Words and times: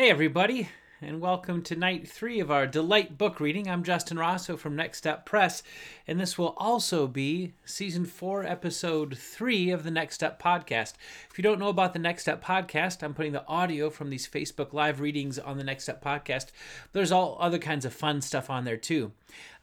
Hey, 0.00 0.10
everybody, 0.10 0.68
and 1.02 1.20
welcome 1.20 1.60
to 1.62 1.74
night 1.74 2.06
three 2.06 2.38
of 2.38 2.52
our 2.52 2.68
Delight 2.68 3.18
book 3.18 3.40
reading. 3.40 3.68
I'm 3.68 3.82
Justin 3.82 4.16
Rosso 4.16 4.56
from 4.56 4.76
Next 4.76 4.98
Step 4.98 5.26
Press, 5.26 5.64
and 6.06 6.20
this 6.20 6.38
will 6.38 6.54
also 6.56 7.08
be 7.08 7.54
season 7.64 8.04
four, 8.04 8.44
episode 8.44 9.18
three 9.18 9.70
of 9.70 9.82
the 9.82 9.90
Next 9.90 10.14
Step 10.14 10.40
podcast. 10.40 10.92
If 11.28 11.36
you 11.36 11.42
don't 11.42 11.58
know 11.58 11.68
about 11.68 11.94
the 11.94 11.98
Next 11.98 12.22
Step 12.22 12.44
podcast, 12.44 13.02
I'm 13.02 13.12
putting 13.12 13.32
the 13.32 13.44
audio 13.48 13.90
from 13.90 14.08
these 14.08 14.28
Facebook 14.28 14.72
Live 14.72 15.00
readings 15.00 15.36
on 15.36 15.58
the 15.58 15.64
Next 15.64 15.82
Step 15.82 16.00
podcast. 16.00 16.52
There's 16.92 17.10
all 17.10 17.36
other 17.40 17.58
kinds 17.58 17.84
of 17.84 17.92
fun 17.92 18.20
stuff 18.20 18.48
on 18.48 18.64
there 18.64 18.76
too. 18.76 19.10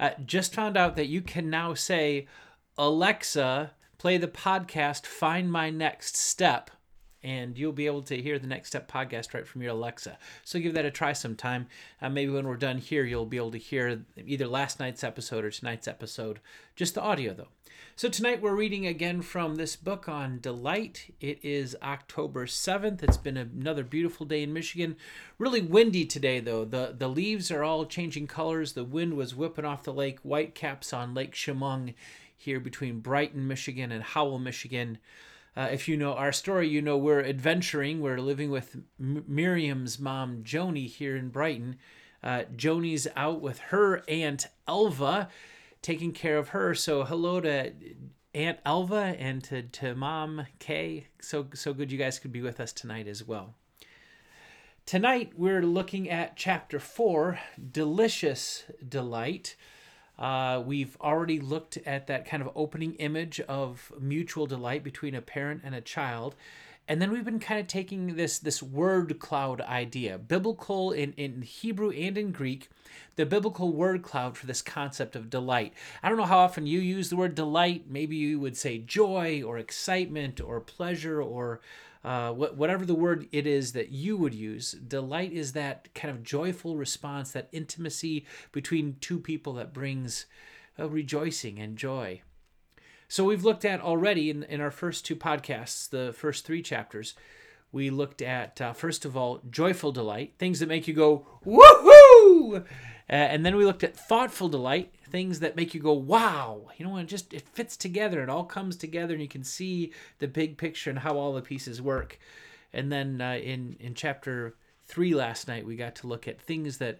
Uh, 0.01 0.09
just 0.25 0.53
found 0.53 0.75
out 0.75 0.97
that 0.97 1.07
you 1.07 1.21
can 1.21 1.49
now 1.49 1.73
say, 1.75 2.27
Alexa, 2.77 3.71
play 3.97 4.17
the 4.17 4.27
podcast 4.27 5.05
Find 5.05 5.49
My 5.49 5.69
Next 5.69 6.17
Step 6.17 6.71
and 7.25 7.57
you'll 7.57 7.71
be 7.71 7.87
able 7.87 8.03
to 8.03 8.21
hear 8.21 8.37
the 8.37 8.45
Next 8.45 8.69
Step 8.69 8.89
podcast 8.89 9.33
right 9.33 9.47
from 9.47 9.63
your 9.63 9.71
Alexa. 9.71 10.19
So 10.43 10.59
give 10.59 10.75
that 10.75 10.85
a 10.85 10.91
try 10.91 11.11
sometime. 11.13 11.65
Uh, 11.99 12.09
maybe 12.09 12.31
when 12.31 12.47
we're 12.47 12.55
done 12.55 12.77
here, 12.77 13.03
you'll 13.03 13.25
be 13.25 13.37
able 13.37 13.51
to 13.51 13.57
hear 13.57 14.05
either 14.15 14.47
last 14.47 14.79
night's 14.79 15.03
episode 15.03 15.43
or 15.43 15.49
tonight's 15.49 15.87
episode, 15.87 16.39
just 16.75 16.93
the 16.93 17.01
audio 17.01 17.33
though. 17.33 17.47
So 17.95 18.09
tonight 18.09 18.43
we're 18.43 18.55
reading 18.55 18.85
again 18.85 19.23
from 19.23 19.55
this 19.55 19.75
book 19.75 20.07
on 20.07 20.39
delight. 20.39 21.15
It 21.19 21.39
is 21.43 21.75
October 21.81 22.45
7th. 22.45 23.01
It's 23.01 23.17
been 23.17 23.37
another 23.37 23.83
beautiful 23.83 24.27
day 24.27 24.43
in 24.43 24.53
Michigan. 24.53 24.95
Really 25.39 25.61
windy 25.61 26.05
today 26.05 26.39
though. 26.39 26.63
The 26.63 26.93
the 26.95 27.07
leaves 27.07 27.49
are 27.49 27.63
all 27.63 27.85
changing 27.85 28.27
colors. 28.27 28.73
The 28.73 28.83
wind 28.83 29.15
was 29.15 29.33
whipping 29.33 29.65
off 29.65 29.83
the 29.83 29.93
lake. 29.93 30.19
White 30.19 30.53
caps 30.53 30.93
on 30.93 31.15
Lake 31.15 31.33
Chemung 31.33 31.95
here 32.37 32.59
between 32.59 32.99
Brighton, 32.99 33.47
Michigan 33.47 33.91
and 33.91 34.03
Howell, 34.03 34.39
Michigan. 34.39 34.99
Uh, 35.57 35.69
if 35.71 35.87
you 35.87 35.95
know 35.95 36.13
our 36.13 36.31
story, 36.31 36.67
you 36.67 36.81
know 36.81 36.97
we're 36.97 37.23
adventuring. 37.23 38.01
We're 38.01 38.17
living 38.19 38.51
with 38.51 38.75
M- 38.99 39.23
Miriam's 39.27 39.99
mom, 39.99 40.43
Joni, 40.43 40.87
here 40.87 41.15
in 41.15 41.29
Brighton. 41.29 41.77
Uh, 42.21 42.43
Joni's 42.55 43.07
out 43.15 43.39
with 43.39 43.59
her 43.59 44.03
aunt 44.07 44.47
Elva, 44.67 45.29
taking 45.81 46.11
care 46.11 46.37
of 46.37 46.49
her. 46.49 46.73
So 46.73 47.03
hello 47.03 47.39
to 47.39 47.71
Aunt 48.33 48.59
Elva 48.65 49.15
and 49.17 49.43
to, 49.45 49.61
to 49.63 49.95
Mom 49.95 50.45
Kay. 50.59 51.07
So 51.21 51.47
so 51.53 51.73
good 51.73 51.91
you 51.91 51.97
guys 51.97 52.19
could 52.19 52.33
be 52.33 52.41
with 52.41 52.59
us 52.59 52.73
tonight 52.73 53.07
as 53.07 53.23
well. 53.23 53.55
Tonight 54.85 55.33
we're 55.37 55.63
looking 55.63 56.09
at 56.09 56.35
chapter 56.35 56.79
four, 56.79 57.39
delicious 57.71 58.65
delight. 58.87 59.55
Uh, 60.17 60.63
we've 60.65 60.97
already 61.01 61.39
looked 61.39 61.77
at 61.85 62.07
that 62.07 62.25
kind 62.25 62.41
of 62.41 62.49
opening 62.55 62.93
image 62.95 63.39
of 63.41 63.91
mutual 63.99 64.45
delight 64.45 64.83
between 64.83 65.15
a 65.15 65.21
parent 65.21 65.61
and 65.63 65.75
a 65.75 65.81
child. 65.81 66.35
And 66.87 67.01
then 67.01 67.11
we've 67.11 67.25
been 67.25 67.39
kind 67.39 67.59
of 67.59 67.67
taking 67.67 68.15
this 68.15 68.37
this 68.37 68.61
word 68.61 69.17
cloud 69.19 69.59
idea, 69.61 70.17
biblical 70.19 70.91
in, 70.91 71.13
in 71.13 71.41
Hebrew 71.41 71.89
and 71.89 72.15
in 72.15 72.31
Greek, 72.31 72.69
the 73.15 73.25
biblical 73.25 73.73
word 73.73 74.03
cloud 74.03 74.37
for 74.37 74.45
this 74.45 74.61
concept 74.61 75.15
of 75.15 75.31
delight. 75.31 75.73
I 76.03 76.09
don't 76.09 76.17
know 76.17 76.25
how 76.25 76.37
often 76.37 76.67
you 76.67 76.79
use 76.79 77.09
the 77.09 77.15
word 77.15 77.33
delight. 77.33 77.85
Maybe 77.89 78.15
you 78.15 78.39
would 78.39 78.55
say 78.55 78.77
joy 78.77 79.41
or 79.41 79.57
excitement 79.57 80.39
or 80.39 80.59
pleasure 80.61 81.21
or 81.21 81.59
uh, 82.05 82.31
whatever 82.31 82.85
the 82.85 82.93
word 82.93 83.27
it 83.31 83.47
is 83.47 83.73
that 83.73 83.89
you 83.89 84.15
would 84.15 84.35
use, 84.35 84.73
delight 84.73 85.33
is 85.33 85.53
that 85.53 85.91
kind 85.95 86.11
of 86.11 86.21
joyful 86.21 86.77
response, 86.77 87.31
that 87.31 87.49
intimacy 87.51 88.27
between 88.51 88.95
two 89.01 89.19
people 89.19 89.53
that 89.53 89.73
brings 89.73 90.27
uh, 90.79 90.87
rejoicing 90.87 91.57
and 91.57 91.77
joy. 91.77 92.21
So 93.07 93.23
we've 93.23 93.43
looked 93.43 93.65
at 93.65 93.81
already 93.81 94.29
in, 94.29 94.43
in 94.43 94.61
our 94.61 94.69
first 94.69 95.03
two 95.03 95.15
podcasts, 95.15 95.89
the 95.89 96.13
first 96.13 96.45
three 96.45 96.61
chapters, 96.61 97.15
we 97.71 97.89
looked 97.89 98.21
at, 98.21 98.61
uh, 98.61 98.73
first 98.73 99.03
of 99.03 99.17
all, 99.17 99.41
joyful 99.49 99.91
delight, 99.91 100.35
things 100.37 100.59
that 100.59 100.69
make 100.69 100.87
you 100.87 100.93
go, 100.93 101.25
woohoo! 101.43 101.94
Uh, 102.55 102.61
and 103.07 103.45
then 103.45 103.55
we 103.55 103.65
looked 103.65 103.83
at 103.83 103.95
thoughtful 103.95 104.49
delight, 104.49 104.93
things 105.09 105.39
that 105.39 105.55
make 105.55 105.73
you 105.75 105.79
go 105.79 105.93
wow 105.93 106.65
you 106.77 106.85
know 106.85 106.97
it 106.97 107.07
just 107.07 107.33
it 107.33 107.47
fits 107.53 107.77
together. 107.77 108.21
It 108.21 108.29
all 108.29 108.43
comes 108.43 108.75
together 108.75 109.13
and 109.13 109.21
you 109.21 109.29
can 109.29 109.43
see 109.43 109.91
the 110.19 110.27
big 110.27 110.57
picture 110.57 110.89
and 110.89 110.99
how 110.99 111.17
all 111.17 111.33
the 111.33 111.41
pieces 111.41 111.81
work. 111.81 112.19
And 112.73 112.91
then 112.91 113.21
uh, 113.21 113.35
in 113.35 113.77
in 113.79 113.93
chapter 113.93 114.55
three 114.85 115.13
last 115.13 115.47
night 115.47 115.65
we 115.65 115.75
got 115.75 115.95
to 115.95 116.07
look 116.07 116.27
at 116.27 116.41
things 116.41 116.77
that 116.79 116.99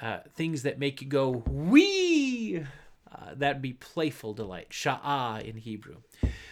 uh, 0.00 0.18
things 0.34 0.62
that 0.62 0.78
make 0.78 1.00
you 1.00 1.08
go 1.08 1.42
wee! 1.48 2.64
Uh, 3.12 3.34
that'd 3.34 3.60
be 3.60 3.72
playful 3.72 4.32
delight 4.32 4.70
sha'ah 4.70 5.42
in 5.42 5.56
hebrew. 5.56 5.96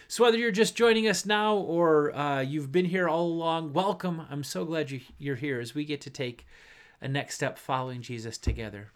So 0.09 0.25
whether 0.25 0.39
you're 0.39 0.51
just 0.51 0.75
joining 0.75 1.07
us 1.07 1.25
now 1.25 1.57
or 1.57 2.15
uh, 2.17 2.41
you've 2.41 2.73
been 2.73 2.87
here 2.87 3.09
all 3.09 3.27
along 3.27 3.75
welcome. 3.75 4.23
I'm 4.31 4.43
so 4.43 4.65
glad 4.65 4.91
you, 4.91 5.01
you're 5.19 5.37
here 5.37 5.61
as 5.61 5.75
we 5.75 5.85
get 5.85 6.01
to 6.03 6.11
take 6.11 6.47
a 7.01 7.09
next 7.09 7.35
step 7.35 7.59
following 7.59 8.03
jesus 8.03 8.39
together 8.39 8.91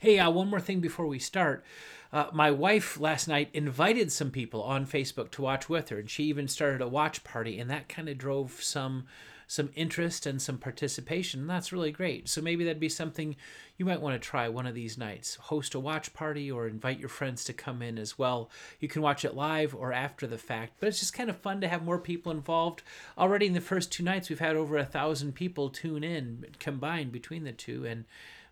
Hey, 0.00 0.18
uh, 0.18 0.30
one 0.30 0.48
more 0.48 0.62
thing 0.62 0.80
before 0.80 1.06
we 1.06 1.18
start. 1.18 1.62
Uh, 2.10 2.28
my 2.32 2.50
wife 2.50 2.98
last 2.98 3.28
night 3.28 3.50
invited 3.52 4.10
some 4.10 4.30
people 4.30 4.62
on 4.62 4.86
Facebook 4.86 5.30
to 5.32 5.42
watch 5.42 5.68
with 5.68 5.90
her, 5.90 5.98
and 5.98 6.08
she 6.08 6.24
even 6.24 6.48
started 6.48 6.80
a 6.80 6.88
watch 6.88 7.22
party, 7.22 7.58
and 7.58 7.70
that 7.70 7.90
kind 7.90 8.08
of 8.08 8.16
drove 8.16 8.62
some 8.62 9.04
some 9.50 9.68
interest 9.74 10.26
and 10.26 10.40
some 10.40 10.58
participation. 10.58 11.40
And 11.40 11.50
that's 11.50 11.72
really 11.72 11.90
great. 11.90 12.28
So 12.28 12.40
maybe 12.40 12.62
that'd 12.62 12.78
be 12.78 12.88
something 12.88 13.34
you 13.76 13.84
might 13.84 14.00
want 14.00 14.14
to 14.14 14.28
try 14.28 14.48
one 14.48 14.64
of 14.64 14.76
these 14.76 14.96
nights. 14.96 15.34
Host 15.34 15.74
a 15.74 15.80
watch 15.80 16.14
party 16.14 16.48
or 16.48 16.68
invite 16.68 17.00
your 17.00 17.08
friends 17.08 17.42
to 17.44 17.52
come 17.52 17.82
in 17.82 17.98
as 17.98 18.16
well. 18.16 18.48
You 18.78 18.86
can 18.86 19.02
watch 19.02 19.24
it 19.24 19.34
live 19.34 19.74
or 19.74 19.92
after 19.92 20.28
the 20.28 20.38
fact, 20.38 20.74
but 20.78 20.86
it's 20.86 21.00
just 21.00 21.14
kind 21.14 21.28
of 21.28 21.36
fun 21.36 21.60
to 21.62 21.68
have 21.68 21.82
more 21.82 21.98
people 21.98 22.30
involved. 22.30 22.82
Already 23.18 23.46
in 23.46 23.52
the 23.54 23.60
first 23.60 23.90
two 23.90 24.04
nights, 24.04 24.28
we've 24.28 24.38
had 24.38 24.54
over 24.54 24.78
a 24.78 24.84
thousand 24.84 25.34
people 25.34 25.68
tune 25.68 26.04
in 26.04 26.46
combined 26.60 27.10
between 27.10 27.42
the 27.42 27.50
two, 27.50 27.84
and 27.84 28.04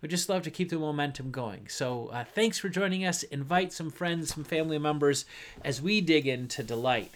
we 0.02 0.08
just 0.08 0.28
love 0.28 0.42
to 0.42 0.50
keep 0.50 0.68
the 0.68 0.80
momentum 0.80 1.30
going. 1.30 1.68
So 1.68 2.08
uh, 2.08 2.24
thanks 2.24 2.58
for 2.58 2.68
joining 2.68 3.04
us. 3.04 3.22
Invite 3.22 3.72
some 3.72 3.92
friends, 3.92 4.34
some 4.34 4.42
family 4.42 4.78
members 4.78 5.26
as 5.64 5.80
we 5.80 6.00
dig 6.00 6.26
into 6.26 6.64
delight. 6.64 7.12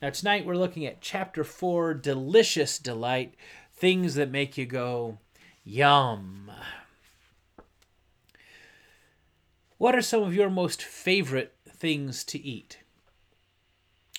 Now, 0.00 0.10
tonight 0.10 0.46
we're 0.46 0.54
looking 0.54 0.86
at 0.86 1.00
chapter 1.00 1.42
four 1.42 1.92
delicious 1.92 2.78
delight, 2.78 3.34
things 3.74 4.14
that 4.14 4.30
make 4.30 4.56
you 4.56 4.64
go, 4.64 5.18
yum. 5.64 6.52
What 9.76 9.96
are 9.96 10.02
some 10.02 10.22
of 10.22 10.34
your 10.34 10.50
most 10.50 10.84
favorite 10.84 11.56
things 11.68 12.22
to 12.24 12.38
eat? 12.38 12.78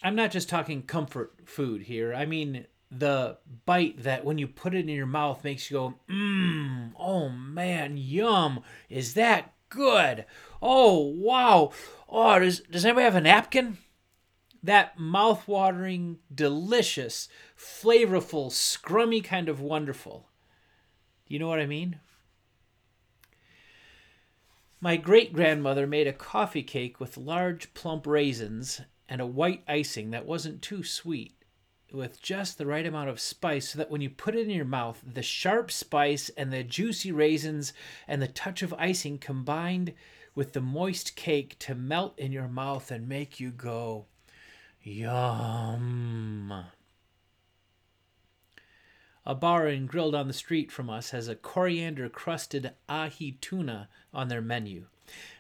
I'm 0.04 0.16
not 0.16 0.32
just 0.32 0.50
talking 0.50 0.82
comfort 0.82 1.34
food 1.46 1.84
here. 1.84 2.14
I 2.14 2.26
mean 2.26 2.66
the 2.92 3.38
bite 3.66 4.04
that 4.04 4.26
when 4.26 4.38
you 4.38 4.48
put 4.48 4.76
it 4.76 4.80
in 4.80 4.90
your 4.90 5.06
mouth 5.06 5.46
makes 5.46 5.72
you 5.72 5.78
go, 5.78 5.94
mmm, 6.10 6.92
oh 7.00 7.30
man, 7.30 7.96
yum. 7.96 8.64
Is 8.90 9.14
that 9.14 9.54
good? 9.70 10.26
Oh, 10.62 11.00
wow. 11.16 11.72
Oh, 12.10 12.38
does, 12.40 12.60
does 12.62 12.84
anybody 12.84 13.06
have 13.06 13.16
a 13.16 13.22
napkin? 13.22 13.78
That 14.62 15.00
mouth-watering, 15.00 16.20
delicious, 16.34 17.30
flavorful, 17.58 18.52
scrummy 18.52 19.24
kind 19.24 19.48
of 19.48 19.62
wonderful. 19.62 20.28
Do 21.28 21.34
you 21.34 21.40
know 21.40 21.48
what 21.48 21.60
I 21.60 21.66
mean? 21.66 22.00
My 24.82 24.98
great 24.98 25.34
grandmother 25.34 25.86
made 25.86 26.08
a 26.08 26.14
coffee 26.14 26.64
cake 26.64 27.00
with 27.00 27.18
large 27.18 27.74
plump 27.74 28.08
raisins 28.08 28.82
and 29.08 29.22
a 29.22 29.26
white 29.26 29.64
icing 29.68 30.12
that 30.12 30.26
wasn't 30.26 30.62
too 30.62 30.84
sweet 30.84 31.36
with 31.92 32.22
just 32.22 32.58
the 32.58 32.66
right 32.66 32.86
amount 32.86 33.10
of 33.10 33.20
spice 33.20 33.70
so 33.70 33.78
that 33.78 33.90
when 33.90 34.02
you 34.02 34.10
put 34.10 34.36
it 34.36 34.44
in 34.48 34.52
your 34.52 34.66
mouth, 34.66 35.02
the 35.06 35.24
sharp 35.24 35.72
spice 35.72 36.30
and 36.38 36.54
the 36.54 36.64
juicy 36.64 37.12
raisins 37.12 37.74
and 38.08 38.22
the 38.22 38.28
touch 38.28 38.62
of 38.62 38.74
icing 38.74 39.18
combined 39.18 39.94
with 40.36 40.54
the 40.54 40.62
moist 40.62 41.16
cake 41.16 41.58
to 41.60 41.74
melt 41.74 42.18
in 42.18 42.32
your 42.32 42.48
mouth 42.48 42.92
and 42.92 43.10
make 43.10 43.40
you 43.40 43.52
go, 43.52 44.06
yum. 44.90 46.66
A 49.26 49.36
bar 49.36 49.68
and 49.68 49.88
grill 49.88 50.12
down 50.12 50.28
the 50.28 50.34
street 50.34 50.72
from 50.72 50.90
us 50.90 51.12
has 51.12 51.28
a 51.28 51.36
coriander 51.36 52.10
crusted 52.10 52.72
ahi 52.90 53.38
tuna 53.40 53.88
on 54.14 54.28
their 54.28 54.42
menu. 54.42 54.86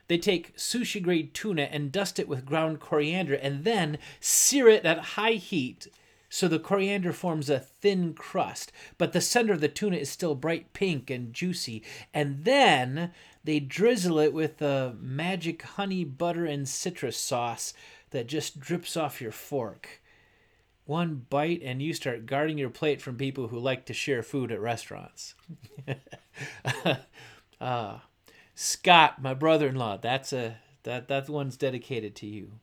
They 0.07 0.17
take 0.17 0.55
sushi 0.55 1.01
grade 1.01 1.33
tuna 1.33 1.63
and 1.63 1.91
dust 1.91 2.19
it 2.19 2.27
with 2.27 2.45
ground 2.45 2.79
coriander 2.79 3.33
and 3.33 3.63
then 3.63 3.97
sear 4.19 4.67
it 4.67 4.85
at 4.85 4.99
high 4.99 5.33
heat 5.33 5.87
so 6.29 6.47
the 6.47 6.59
coriander 6.59 7.11
forms 7.11 7.49
a 7.49 7.59
thin 7.59 8.13
crust, 8.13 8.71
but 8.99 9.13
the 9.13 9.21
center 9.21 9.53
of 9.53 9.61
the 9.61 9.67
tuna 9.67 9.97
is 9.97 10.09
still 10.09 10.35
bright 10.35 10.73
pink 10.73 11.09
and 11.09 11.33
juicy. 11.33 11.81
And 12.13 12.45
then 12.45 13.11
they 13.43 13.59
drizzle 13.59 14.19
it 14.19 14.31
with 14.31 14.57
the 14.57 14.95
magic 14.99 15.63
honey, 15.63 16.03
butter, 16.03 16.45
and 16.45 16.69
citrus 16.69 17.17
sauce 17.17 17.73
that 18.11 18.27
just 18.27 18.59
drips 18.59 18.97
off 18.97 19.21
your 19.21 19.31
fork. 19.31 20.01
One 20.85 21.25
bite, 21.29 21.61
and 21.63 21.81
you 21.81 21.93
start 21.93 22.25
guarding 22.25 22.57
your 22.57 22.71
plate 22.71 23.01
from 23.01 23.15
people 23.15 23.49
who 23.49 23.59
like 23.59 23.85
to 23.85 23.93
share 23.93 24.23
food 24.23 24.51
at 24.51 24.59
restaurants. 24.59 25.35
uh, 27.61 27.99
Scott, 28.55 29.21
my 29.21 29.33
brother-in-law, 29.33 29.97
that's 29.97 30.33
a 30.33 30.57
that 30.83 31.07
that 31.07 31.29
one's 31.29 31.57
dedicated 31.57 32.15
to 32.15 32.25
you 32.25 32.53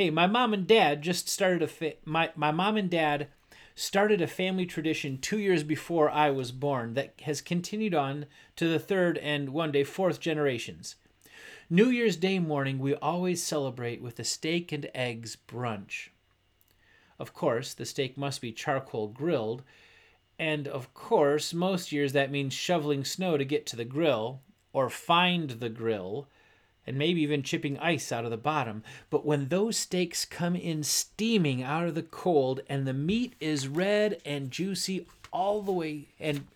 hey, 0.00 0.08
my 0.08 0.26
mom 0.26 0.54
and 0.54 0.66
dad 0.66 1.02
just 1.02 1.28
started 1.28 1.62
a 1.62 1.66
fa- 1.66 1.92
my 2.06 2.30
my 2.34 2.50
mom 2.50 2.78
and 2.78 2.88
dad 2.88 3.28
started 3.74 4.22
a 4.22 4.26
family 4.26 4.64
tradition 4.64 5.18
two 5.18 5.38
years 5.38 5.62
before 5.62 6.10
I 6.10 6.30
was 6.30 6.52
born 6.52 6.94
that 6.94 7.14
has 7.22 7.42
continued 7.42 7.94
on 7.94 8.26
to 8.56 8.66
the 8.66 8.78
third 8.78 9.18
and 9.18 9.50
one 9.50 9.72
day 9.72 9.84
fourth 9.84 10.18
generations. 10.18 10.96
New 11.72 11.88
Year's 11.88 12.16
Day 12.16 12.40
morning, 12.40 12.80
we 12.80 12.96
always 12.96 13.40
celebrate 13.40 14.02
with 14.02 14.18
a 14.18 14.24
steak 14.24 14.72
and 14.72 14.90
eggs 14.92 15.36
brunch. 15.46 16.08
Of 17.16 17.32
course, 17.32 17.74
the 17.74 17.86
steak 17.86 18.18
must 18.18 18.40
be 18.40 18.50
charcoal 18.50 19.06
grilled, 19.06 19.62
and 20.36 20.66
of 20.66 20.92
course, 20.94 21.54
most 21.54 21.92
years 21.92 22.12
that 22.12 22.32
means 22.32 22.54
shoveling 22.54 23.04
snow 23.04 23.36
to 23.36 23.44
get 23.44 23.66
to 23.66 23.76
the 23.76 23.84
grill, 23.84 24.40
or 24.72 24.90
find 24.90 25.48
the 25.50 25.68
grill, 25.68 26.26
and 26.88 26.98
maybe 26.98 27.22
even 27.22 27.44
chipping 27.44 27.78
ice 27.78 28.10
out 28.10 28.24
of 28.24 28.32
the 28.32 28.36
bottom. 28.36 28.82
But 29.08 29.24
when 29.24 29.46
those 29.46 29.76
steaks 29.76 30.24
come 30.24 30.56
in 30.56 30.82
steaming 30.82 31.62
out 31.62 31.86
of 31.86 31.94
the 31.94 32.02
cold 32.02 32.62
and 32.68 32.84
the 32.84 32.92
meat 32.92 33.34
is 33.38 33.68
red 33.68 34.20
and 34.24 34.50
juicy 34.50 35.06
all 35.32 35.62
the 35.62 35.70
way 35.70 36.08
and 36.18 36.48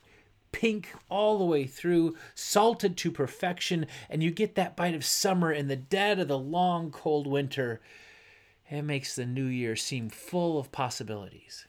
pink 0.55 0.95
all 1.11 1.37
the 1.37 1.45
way 1.45 1.67
through, 1.67 2.17
salted 2.37 2.97
to 2.97 3.11
perfection, 3.11 3.87
and 4.09 4.23
you 4.23 4.31
get 4.31 4.55
that 4.55 4.77
bite 4.77 4.95
of 4.95 5.05
summer 5.05 5.53
in 5.53 5.67
the 5.67 5.75
dead 5.75 6.21
of 6.21 6.29
the 6.29 6.39
long 6.39 6.93
cold 6.93 7.27
winter, 7.27 7.81
it 8.71 8.83
makes 8.83 9.17
the 9.17 9.27
new 9.27 9.47
year 9.47 9.75
seem 9.75 10.09
full 10.09 10.57
of 10.57 10.71
possibilities. 10.71 11.67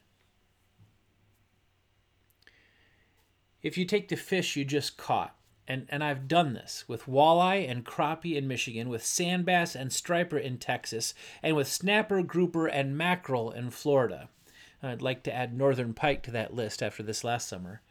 If 3.64 3.76
you 3.76 3.86
take 3.86 4.10
the 4.10 4.16
fish 4.16 4.56
you 4.56 4.64
just 4.64 4.98
caught 4.98 5.36
and, 5.68 5.88
and 5.90 6.04
I've 6.04 6.28
done 6.28 6.54
this 6.54 6.86
with 6.88 7.08
walleye 7.08 7.68
and 7.68 7.84
crappie 7.84 8.36
in 8.36 8.48
Michigan, 8.48 8.88
with 8.88 9.04
sand 9.04 9.46
bass 9.46 9.76
and 9.76 9.92
striper 9.92 10.38
in 10.38 10.60
Texas, 10.60 11.16
and 11.42 11.56
with 11.56 11.68
snapper, 11.68 12.22
grouper, 12.22 12.68
and 12.68 12.96
mackerel 12.96 13.50
in 13.50 13.72
Florida. 13.72 14.30
I'd 14.84 15.02
like 15.02 15.24
to 15.24 15.34
add 15.34 15.58
northern 15.58 15.96
pike 15.96 16.22
to 16.24 16.32
that 16.32 16.54
list 16.54 16.84
after 16.84 17.02
this 17.02 17.24
last 17.24 17.48
summer. 17.48 17.82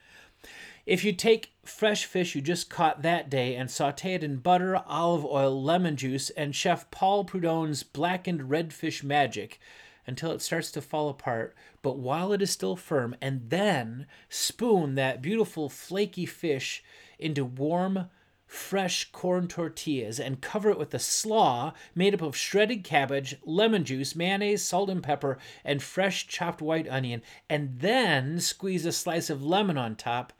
If 0.87 1.03
you 1.03 1.15
take 1.15 1.55
fresh 1.65 2.05
fish 2.05 2.35
you 2.35 2.43
just 2.43 2.69
caught 2.69 3.01
that 3.01 3.31
day 3.31 3.57
and 3.57 3.71
saute 3.71 4.13
it 4.13 4.23
in 4.23 4.37
butter, 4.37 4.83
olive 4.87 5.25
oil, 5.25 5.63
lemon 5.63 5.97
juice, 5.97 6.29
and 6.29 6.55
Chef 6.55 6.91
Paul 6.91 7.25
Prudhomme's 7.25 7.83
blackened 7.83 8.51
redfish 8.51 9.03
magic, 9.03 9.59
until 10.07 10.31
it 10.33 10.43
starts 10.43 10.71
to 10.73 10.83
fall 10.83 11.09
apart, 11.09 11.57
but 11.81 11.97
while 11.97 12.35
it 12.35 12.43
is 12.43 12.51
still 12.51 12.77
firm, 12.77 13.17
and 13.23 13.49
then 13.49 14.07
spoon 14.29 14.95
that 14.95 15.23
beautiful 15.23 15.71
flaky 15.71 16.27
fish 16.27 16.85
into 17.19 17.47
warm, 17.47 18.11
fresh 18.47 19.11
corn 19.11 19.49
tortillas 19.49 20.21
and 20.21 20.43
cover 20.43 20.69
it 20.69 20.79
with 20.79 20.93
a 20.93 20.99
slaw 20.99 21.73
made 21.95 22.13
up 22.13 22.21
of 22.21 22.37
shredded 22.37 22.85
cabbage, 22.85 23.37
lemon 23.45 23.85
juice, 23.85 24.15
mayonnaise, 24.15 24.63
salt 24.63 24.91
and 24.91 25.03
pepper, 25.03 25.39
and 25.65 25.83
fresh 25.83 26.27
chopped 26.27 26.61
white 26.61 26.87
onion, 26.89 27.23
and 27.49 27.81
then 27.81 28.39
squeeze 28.39 28.85
a 28.85 28.93
slice 28.93 29.31
of 29.31 29.43
lemon 29.43 29.79
on 29.79 29.97
top, 29.97 30.33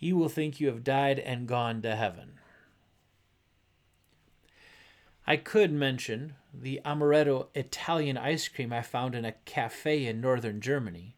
you 0.00 0.16
will 0.16 0.28
think 0.28 0.58
you 0.58 0.66
have 0.66 0.82
died 0.82 1.18
and 1.20 1.46
gone 1.46 1.82
to 1.82 1.94
heaven. 1.94 2.32
I 5.26 5.36
could 5.36 5.70
mention 5.70 6.34
the 6.52 6.80
amaretto 6.84 7.48
Italian 7.54 8.16
ice 8.16 8.48
cream 8.48 8.72
I 8.72 8.82
found 8.82 9.14
in 9.14 9.24
a 9.24 9.36
cafe 9.44 10.06
in 10.06 10.20
northern 10.20 10.60
Germany, 10.60 11.16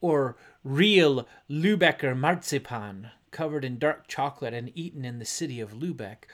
or 0.00 0.36
real 0.62 1.26
Lübecker 1.48 2.14
marzipan 2.14 3.10
covered 3.30 3.64
in 3.64 3.78
dark 3.78 4.06
chocolate 4.08 4.52
and 4.52 4.70
eaten 4.74 5.04
in 5.04 5.18
the 5.18 5.24
city 5.24 5.60
of 5.60 5.72
Lübeck, 5.72 6.24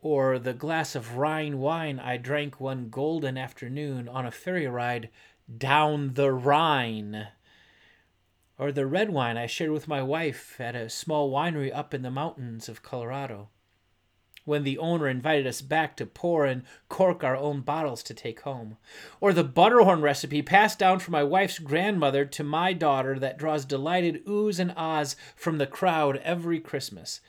or 0.00 0.38
the 0.38 0.54
glass 0.54 0.94
of 0.94 1.16
Rhine 1.16 1.58
wine 1.58 1.98
I 2.00 2.16
drank 2.16 2.58
one 2.58 2.88
golden 2.88 3.36
afternoon 3.36 4.08
on 4.08 4.24
a 4.24 4.30
ferry 4.30 4.66
ride 4.66 5.10
down 5.58 6.14
the 6.14 6.32
Rhine, 6.32 7.28
or 8.60 8.70
the 8.70 8.86
red 8.86 9.08
wine 9.08 9.38
I 9.38 9.46
shared 9.46 9.70
with 9.70 9.88
my 9.88 10.02
wife 10.02 10.60
at 10.60 10.76
a 10.76 10.90
small 10.90 11.32
winery 11.32 11.74
up 11.74 11.94
in 11.94 12.02
the 12.02 12.10
mountains 12.10 12.68
of 12.68 12.82
Colorado 12.82 13.48
when 14.44 14.64
the 14.64 14.76
owner 14.76 15.08
invited 15.08 15.46
us 15.46 15.62
back 15.62 15.96
to 15.96 16.04
pour 16.04 16.44
and 16.44 16.62
cork 16.90 17.24
our 17.24 17.36
own 17.36 17.62
bottles 17.62 18.02
to 18.02 18.12
take 18.12 18.40
home. 18.40 18.76
Or 19.18 19.32
the 19.32 19.44
butterhorn 19.44 20.02
recipe 20.02 20.42
passed 20.42 20.78
down 20.78 20.98
from 20.98 21.12
my 21.12 21.22
wife's 21.22 21.58
grandmother 21.58 22.26
to 22.26 22.44
my 22.44 22.74
daughter 22.74 23.18
that 23.18 23.38
draws 23.38 23.64
delighted 23.64 24.24
oohs 24.26 24.58
and 24.58 24.74
ahs 24.76 25.16
from 25.36 25.56
the 25.56 25.66
crowd 25.66 26.18
every 26.18 26.60
Christmas. 26.60 27.20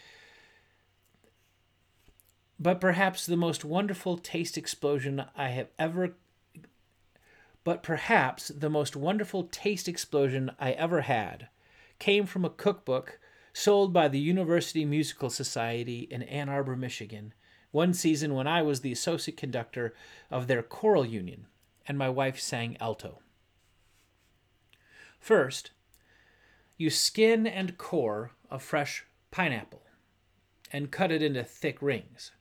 But 2.60 2.81
perhaps 2.81 3.25
the 3.25 3.38
most 3.38 3.63
wonderful 3.63 4.18
taste 4.18 4.57
explosion 4.57 5.24
I 5.36 5.50
have 5.50 5.69
ever 5.80 6.16
but 7.63 7.84
perhaps 7.84 8.50
the 8.50 8.69
most 8.69 8.96
wonderful 8.96 9.44
taste 9.44 9.88
explosion 9.88 10.52
I 10.60 10.72
ever 10.72 11.02
had 11.02 11.50
came 12.00 12.25
from 12.25 12.44
a 12.44 12.50
cookbook 12.50 13.19
sold 13.54 13.94
by 13.94 14.08
the 14.08 14.19
University 14.19 14.86
Musical 14.86 15.30
Society 15.30 16.08
in 16.10 16.24
Ann 16.24 16.50
Arbor, 16.50 16.75
Michigan, 16.75 17.34
one 17.72 17.94
season 17.94 18.34
when 18.34 18.48
I 18.48 18.62
was 18.62 18.81
the 18.81 18.92
associate 18.92 19.38
conductor 19.38 19.94
of 20.30 20.48
their 20.48 20.63
choral 20.63 21.06
union 21.06 21.48
and 21.88 21.98
my 21.98 22.10
wife 22.10 22.40
sang 22.40 22.78
alto. 22.80 23.19
First, 25.19 25.72
you 26.78 26.90
skin 26.90 27.46
and 27.46 27.78
core 27.78 28.31
a 28.50 28.58
fresh 28.58 29.06
pineapple 29.30 29.84
and 30.72 30.92
cut 30.92 31.12
it 31.12 31.22
into 31.22 31.44
thick 31.44 31.81
rings. 31.81 32.31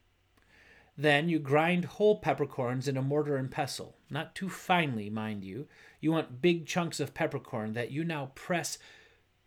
Then 1.01 1.29
you 1.29 1.39
grind 1.39 1.85
whole 1.85 2.17
peppercorns 2.17 2.87
in 2.87 2.95
a 2.95 3.01
mortar 3.01 3.35
and 3.35 3.49
pestle, 3.49 3.97
not 4.11 4.35
too 4.35 4.49
finely, 4.49 5.09
mind 5.09 5.43
you. 5.43 5.67
You 5.99 6.11
want 6.11 6.43
big 6.43 6.67
chunks 6.67 6.99
of 6.99 7.15
peppercorn 7.15 7.73
that 7.73 7.89
you 7.89 8.03
now 8.03 8.33
press 8.35 8.77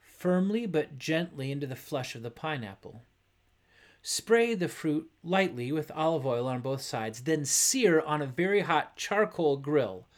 firmly 0.00 0.66
but 0.66 0.98
gently 0.98 1.52
into 1.52 1.68
the 1.68 1.76
flesh 1.76 2.16
of 2.16 2.24
the 2.24 2.30
pineapple. 2.32 3.02
Spray 4.02 4.56
the 4.56 4.66
fruit 4.66 5.08
lightly 5.22 5.70
with 5.70 5.92
olive 5.92 6.26
oil 6.26 6.48
on 6.48 6.60
both 6.60 6.82
sides, 6.82 7.20
then 7.20 7.44
sear 7.44 8.00
on 8.00 8.20
a 8.20 8.26
very 8.26 8.62
hot 8.62 8.96
charcoal 8.96 9.56
grill. 9.56 10.08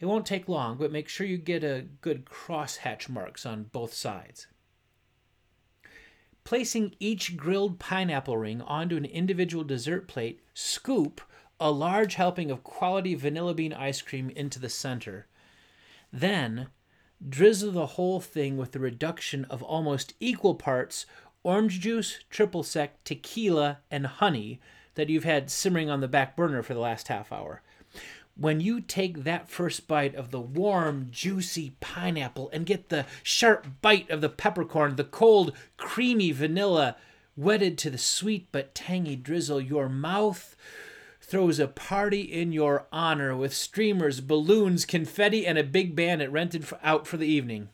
It 0.00 0.04
won't 0.04 0.26
take 0.26 0.50
long, 0.50 0.76
but 0.76 0.92
make 0.92 1.08
sure 1.08 1.26
you 1.26 1.38
get 1.38 1.64
a 1.64 1.86
good 2.02 2.26
crosshatch 2.26 3.08
marks 3.08 3.46
on 3.46 3.70
both 3.72 3.94
sides. 3.94 4.48
Placing 6.50 6.96
each 6.98 7.36
grilled 7.36 7.78
pineapple 7.78 8.36
ring 8.36 8.60
onto 8.62 8.96
an 8.96 9.04
individual 9.04 9.62
dessert 9.62 10.08
plate, 10.08 10.40
scoop 10.52 11.20
a 11.60 11.70
large 11.70 12.16
helping 12.16 12.50
of 12.50 12.64
quality 12.64 13.14
vanilla 13.14 13.54
bean 13.54 13.72
ice 13.72 14.02
cream 14.02 14.30
into 14.30 14.58
the 14.58 14.68
center. 14.68 15.28
Then 16.12 16.66
drizzle 17.28 17.70
the 17.70 17.94
whole 17.94 18.18
thing 18.18 18.56
with 18.56 18.72
the 18.72 18.80
reduction 18.80 19.44
of 19.44 19.62
almost 19.62 20.14
equal 20.18 20.56
parts 20.56 21.06
orange 21.44 21.78
juice, 21.78 22.18
triple 22.30 22.64
sec, 22.64 23.04
tequila, 23.04 23.78
and 23.88 24.08
honey 24.08 24.60
that 24.96 25.08
you've 25.08 25.22
had 25.22 25.52
simmering 25.52 25.88
on 25.88 26.00
the 26.00 26.08
back 26.08 26.34
burner 26.34 26.64
for 26.64 26.74
the 26.74 26.80
last 26.80 27.06
half 27.06 27.30
hour. 27.30 27.62
When 28.36 28.60
you 28.60 28.80
take 28.80 29.24
that 29.24 29.48
first 29.48 29.86
bite 29.86 30.14
of 30.14 30.30
the 30.30 30.40
warm, 30.40 31.08
juicy 31.10 31.74
pineapple 31.80 32.48
and 32.52 32.64
get 32.64 32.88
the 32.88 33.04
sharp 33.22 33.66
bite 33.82 34.08
of 34.10 34.20
the 34.20 34.28
peppercorn, 34.28 34.96
the 34.96 35.04
cold, 35.04 35.52
creamy 35.76 36.32
vanilla 36.32 36.96
wedded 37.36 37.76
to 37.78 37.90
the 37.90 37.98
sweet 37.98 38.48
but 38.50 38.74
tangy 38.74 39.16
drizzle, 39.16 39.60
your 39.60 39.88
mouth 39.88 40.56
throws 41.20 41.58
a 41.58 41.68
party 41.68 42.22
in 42.22 42.50
your 42.50 42.86
honor 42.90 43.36
with 43.36 43.54
streamers, 43.54 44.20
balloons, 44.20 44.84
confetti, 44.84 45.46
and 45.46 45.58
a 45.58 45.62
big 45.62 45.94
band 45.94 46.20
it 46.20 46.32
rented 46.32 46.66
for, 46.66 46.78
out 46.82 47.06
for 47.06 47.16
the 47.16 47.26
evening. 47.26 47.68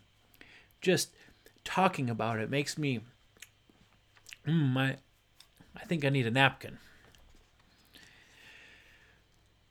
Just 0.80 1.14
talking 1.64 2.10
about 2.10 2.38
it 2.38 2.50
makes 2.50 2.76
me. 2.76 3.00
Mm, 4.46 4.72
my, 4.72 4.96
I 5.74 5.84
think 5.86 6.04
I 6.04 6.10
need 6.10 6.26
a 6.26 6.30
napkin. 6.30 6.78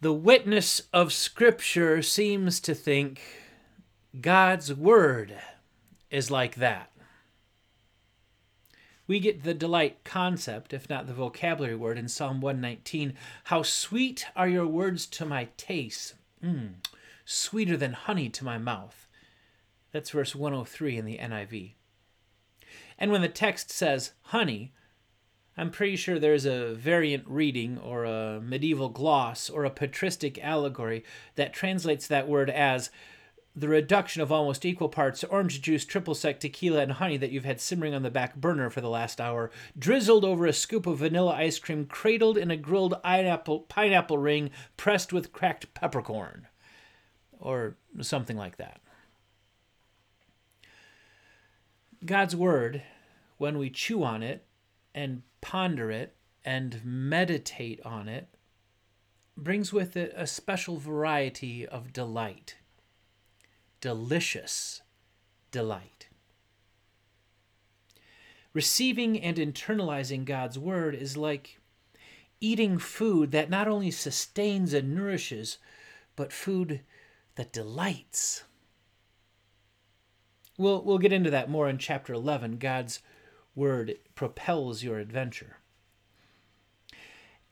The 0.05 0.13
witness 0.13 0.83
of 0.93 1.11
Scripture 1.11 2.03
seems 2.03 2.59
to 2.59 2.75
think 2.75 3.21
God's 4.21 4.71
Word 4.71 5.33
is 6.11 6.29
like 6.29 6.57
that 6.57 6.91
we 9.07 9.19
get 9.19 9.41
the 9.41 9.55
delight 9.55 10.03
concept, 10.03 10.73
if 10.73 10.87
not 10.87 11.07
the 11.07 11.13
vocabulary 11.15 11.75
word, 11.75 11.97
in 11.97 12.07
Psalm 12.07 12.39
119. 12.39 13.15
How 13.45 13.63
sweet 13.63 14.27
are 14.35 14.47
your 14.47 14.67
words 14.67 15.07
to 15.07 15.25
my 15.25 15.47
taste, 15.57 16.13
mm, 16.43 16.73
sweeter 17.25 17.75
than 17.75 17.93
honey 17.93 18.29
to 18.29 18.45
my 18.45 18.59
mouth. 18.59 19.07
That's 19.91 20.11
verse 20.11 20.35
103 20.35 20.99
in 20.99 21.05
the 21.05 21.17
NIV. 21.17 21.73
And 22.99 23.11
when 23.11 23.21
the 23.23 23.27
text 23.27 23.71
says 23.71 24.11
honey, 24.21 24.71
I'm 25.57 25.71
pretty 25.71 25.95
sure 25.95 26.19
there's 26.19 26.45
a 26.45 26.73
variant 26.73 27.23
reading 27.27 27.77
or 27.77 28.03
a 28.03 28.41
medieval 28.41 28.89
gloss 28.89 29.49
or 29.49 29.63
a 29.63 29.69
patristic 29.69 30.37
allegory 30.43 31.03
that 31.35 31.53
translates 31.53 32.07
that 32.07 32.27
word 32.27 32.49
as 32.49 32.89
the 33.55 33.69
reduction 33.69 34.21
of 34.21 34.33
almost 34.33 34.65
equal 34.65 34.89
parts 34.89 35.23
orange 35.23 35.61
juice, 35.61 35.85
triple 35.85 36.13
sec, 36.13 36.41
tequila, 36.41 36.81
and 36.81 36.93
honey 36.93 37.15
that 37.15 37.31
you've 37.31 37.45
had 37.45 37.61
simmering 37.61 37.93
on 37.93 38.03
the 38.03 38.09
back 38.09 38.35
burner 38.35 38.69
for 38.69 38.81
the 38.81 38.89
last 38.89 39.21
hour, 39.21 39.49
drizzled 39.79 40.25
over 40.25 40.45
a 40.45 40.51
scoop 40.51 40.85
of 40.85 40.97
vanilla 40.97 41.33
ice 41.33 41.57
cream, 41.57 41.85
cradled 41.85 42.37
in 42.37 42.51
a 42.51 42.57
grilled 42.57 43.01
pineapple, 43.01 44.17
ring, 44.17 44.49
pressed 44.75 45.13
with 45.13 45.31
cracked 45.31 45.73
peppercorn. 45.73 46.47
Or 47.39 47.77
something 48.01 48.35
like 48.35 48.57
that. 48.57 48.81
God's 52.05 52.35
Word, 52.35 52.81
when 53.37 53.57
we 53.57 53.69
chew 53.69 54.03
on 54.03 54.21
it 54.21 54.45
and 54.95 55.21
ponder 55.41 55.91
it 55.91 56.15
and 56.45 56.79
meditate 56.83 57.81
on 57.85 58.07
it, 58.07 58.29
brings 59.35 59.73
with 59.73 59.97
it 59.97 60.13
a 60.15 60.25
special 60.25 60.77
variety 60.77 61.67
of 61.67 61.91
delight, 61.91 62.55
delicious 63.81 64.81
delight. 65.51 66.07
Receiving 68.53 69.19
and 69.19 69.35
internalizing 69.35 70.23
God's 70.23 70.57
Word 70.57 70.95
is 70.95 71.17
like 71.17 71.59
eating 72.39 72.77
food 72.77 73.31
that 73.31 73.49
not 73.49 73.67
only 73.67 73.91
sustains 73.91 74.73
and 74.73 74.95
nourishes, 74.95 75.57
but 76.15 76.31
food 76.31 76.79
that 77.35 77.51
delights. 77.51 78.45
We'll, 80.57 80.81
we'll 80.83 80.99
get 80.99 81.11
into 81.11 81.31
that 81.31 81.49
more 81.49 81.67
in 81.67 81.77
chapter 81.77 82.13
11. 82.13 82.59
God's 82.59 83.01
Word 83.55 83.97
propels 84.13 84.83
your 84.83 84.99
adventure. 84.99 85.57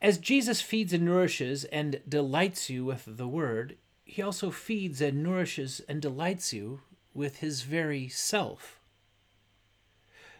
As 0.01 0.17
Jesus 0.17 0.61
feeds 0.61 0.91
and 0.91 1.05
nourishes 1.05 1.63
and 1.65 2.01
delights 2.07 2.69
you 2.69 2.83
with 2.83 3.03
the 3.05 3.27
Word, 3.27 3.77
he 4.03 4.21
also 4.21 4.51
feeds 4.51 4.99
and 5.01 5.23
nourishes 5.23 5.81
and 5.87 6.01
delights 6.01 6.51
you 6.51 6.81
with 7.13 7.37
his 7.37 7.61
very 7.61 8.09
self. 8.09 8.81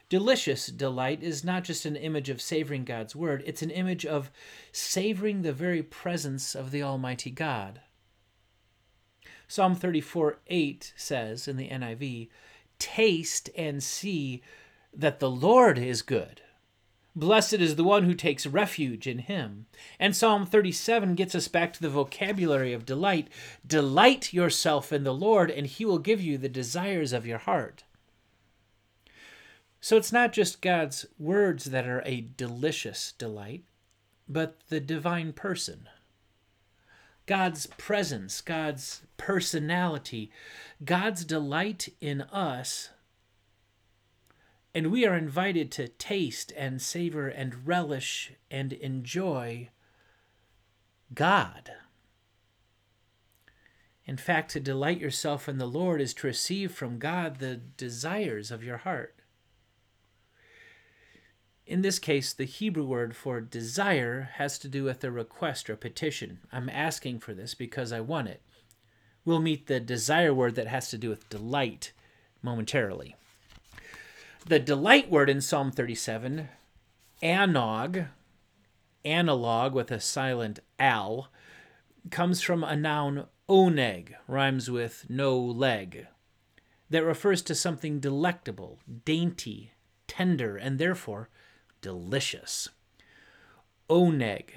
Delicious 0.10 0.67
delight 0.67 1.24
is 1.24 1.43
not 1.43 1.63
just 1.63 1.86
an 1.86 1.96
image 1.96 2.29
of 2.29 2.41
savoring 2.41 2.84
God's 2.84 3.15
Word, 3.15 3.41
it's 3.46 3.62
an 3.62 3.72
image 3.72 4.05
of 4.05 4.29
savoring 4.74 5.41
the 5.41 5.53
very 5.53 5.82
presence 5.82 6.55
of 6.55 6.72
the 6.72 6.84
Almighty 6.84 7.32
God. 7.32 7.79
Psalm 9.48 9.75
34 9.75 10.39
8 10.48 10.93
says 10.98 11.48
in 11.48 11.58
the 11.58 11.70
NIV, 11.70 12.29
Taste 12.79 13.50
and 13.55 13.82
see 13.82 14.41
that 14.95 15.19
the 15.19 15.29
Lord 15.29 15.77
is 15.77 16.01
good. 16.01 16.41
Blessed 17.15 17.55
is 17.55 17.75
the 17.75 17.83
one 17.83 18.03
who 18.03 18.15
takes 18.15 18.47
refuge 18.47 19.05
in 19.05 19.19
him. 19.19 19.67
And 20.00 20.15
Psalm 20.15 20.45
37 20.45 21.13
gets 21.13 21.35
us 21.35 21.47
back 21.47 21.71
to 21.73 21.81
the 21.81 21.89
vocabulary 21.89 22.73
of 22.73 22.85
delight. 22.85 23.27
Delight 23.65 24.33
yourself 24.33 24.91
in 24.91 25.03
the 25.03 25.13
Lord, 25.13 25.51
and 25.51 25.67
he 25.67 25.85
will 25.85 26.00
give 26.00 26.21
you 26.21 26.38
the 26.38 26.50
desires 26.50 27.13
of 27.13 27.27
your 27.27 27.38
heart. 27.38 27.83
So 29.79 29.95
it's 29.95 30.12
not 30.12 30.33
just 30.33 30.62
God's 30.62 31.05
words 31.19 31.65
that 31.65 31.85
are 31.85 32.01
a 32.05 32.21
delicious 32.35 33.12
delight, 33.12 33.63
but 34.27 34.57
the 34.69 34.79
divine 34.79 35.33
person. 35.33 35.89
God's 37.25 37.67
presence, 37.67 38.41
God's 38.41 39.01
personality, 39.17 40.31
God's 40.83 41.23
delight 41.25 41.89
in 42.01 42.21
us 42.21 42.89
and 44.73 44.91
we 44.91 45.05
are 45.05 45.15
invited 45.15 45.71
to 45.71 45.87
taste 45.87 46.51
and 46.57 46.81
savor 46.81 47.27
and 47.27 47.67
relish 47.67 48.33
and 48.49 48.73
enjoy 48.73 49.69
God. 51.13 51.71
In 54.05 54.17
fact, 54.17 54.51
to 54.51 54.59
delight 54.59 54.99
yourself 54.99 55.47
in 55.47 55.59
the 55.59 55.67
Lord 55.67 56.01
is 56.01 56.13
to 56.15 56.27
receive 56.27 56.71
from 56.71 56.99
God 56.99 57.37
the 57.37 57.55
desires 57.55 58.51
of 58.51 58.63
your 58.63 58.77
heart. 58.77 59.15
In 61.65 61.81
this 61.81 61.99
case, 61.99 62.33
the 62.33 62.43
Hebrew 62.43 62.83
word 62.83 63.15
for 63.15 63.39
desire 63.39 64.31
has 64.33 64.59
to 64.59 64.67
do 64.67 64.83
with 64.83 65.03
a 65.03 65.11
request 65.11 65.69
or 65.69 65.77
petition. 65.77 66.39
I'm 66.51 66.67
asking 66.67 67.19
for 67.19 67.33
this 67.33 67.53
because 67.53 67.93
I 67.93 68.01
want 68.01 68.27
it. 68.27 68.41
We'll 69.23 69.39
meet 69.39 69.67
the 69.67 69.79
desire 69.79 70.33
word 70.33 70.55
that 70.55 70.67
has 70.67 70.89
to 70.89 70.97
do 70.97 71.09
with 71.09 71.29
delight 71.29 71.93
momentarily. 72.41 73.15
The 74.45 74.59
delight 74.59 75.09
word 75.09 75.29
in 75.29 75.39
Psalm 75.39 75.71
37, 75.71 76.50
anog, 77.21 78.07
analog 79.05 79.73
with 79.73 79.89
a 79.89 80.01
silent 80.01 80.59
al, 80.77 81.29
comes 82.12 82.41
from 82.41 82.62
a 82.62 82.75
noun 82.75 83.27
oneg, 83.47 84.15
rhymes 84.27 84.69
with 84.69 85.05
no 85.07 85.39
leg, 85.39 86.07
that 86.89 87.05
refers 87.05 87.41
to 87.43 87.55
something 87.55 88.01
delectable, 88.01 88.79
dainty, 89.05 89.71
tender, 90.07 90.57
and 90.57 90.77
therefore 90.77 91.29
delicious. 91.79 92.67
Oneg, 93.89 94.50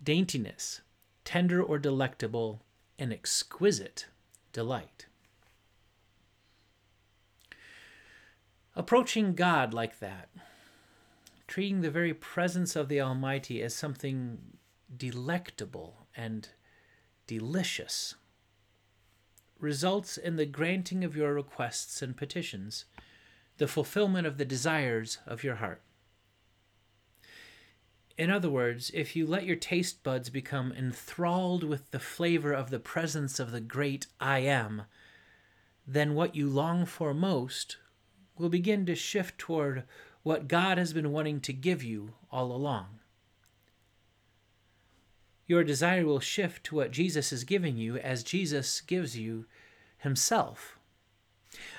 daintiness, 0.00 0.82
tender 1.24 1.60
or 1.60 1.80
delectable, 1.80 2.62
and 2.96 3.12
exquisite 3.12 4.06
delight. 4.52 5.06
Approaching 8.76 9.34
God 9.34 9.74
like 9.74 9.98
that, 9.98 10.28
treating 11.48 11.80
the 11.80 11.90
very 11.90 12.14
presence 12.14 12.76
of 12.76 12.88
the 12.88 13.00
Almighty 13.00 13.62
as 13.62 13.74
something 13.74 14.38
delectable 14.96 16.06
and 16.16 16.48
delicious, 17.26 18.14
results 19.58 20.16
in 20.16 20.36
the 20.36 20.46
granting 20.46 21.02
of 21.02 21.16
your 21.16 21.34
requests 21.34 22.00
and 22.00 22.16
petitions, 22.16 22.84
the 23.58 23.66
fulfillment 23.66 24.26
of 24.26 24.38
the 24.38 24.44
desires 24.44 25.18
of 25.26 25.42
your 25.42 25.56
heart. 25.56 25.82
In 28.16 28.30
other 28.30 28.50
words, 28.50 28.90
if 28.94 29.16
you 29.16 29.26
let 29.26 29.46
your 29.46 29.56
taste 29.56 30.02
buds 30.04 30.30
become 30.30 30.72
enthralled 30.72 31.64
with 31.64 31.90
the 31.90 31.98
flavor 31.98 32.52
of 32.52 32.70
the 32.70 32.78
presence 32.78 33.40
of 33.40 33.50
the 33.50 33.60
great 33.60 34.06
I 34.20 34.40
am, 34.40 34.82
then 35.86 36.14
what 36.14 36.36
you 36.36 36.48
long 36.48 36.86
for 36.86 37.12
most 37.12 37.78
will 38.40 38.48
begin 38.48 38.86
to 38.86 38.94
shift 38.94 39.38
toward 39.38 39.84
what 40.22 40.48
God 40.48 40.78
has 40.78 40.92
been 40.92 41.12
wanting 41.12 41.40
to 41.40 41.52
give 41.52 41.82
you 41.82 42.14
all 42.30 42.52
along. 42.52 42.86
Your 45.46 45.64
desire 45.64 46.06
will 46.06 46.20
shift 46.20 46.64
to 46.64 46.76
what 46.76 46.90
Jesus 46.90 47.32
is 47.32 47.44
giving 47.44 47.76
you 47.76 47.96
as 47.96 48.22
Jesus 48.22 48.80
gives 48.80 49.18
you 49.18 49.46
Himself. 49.98 50.78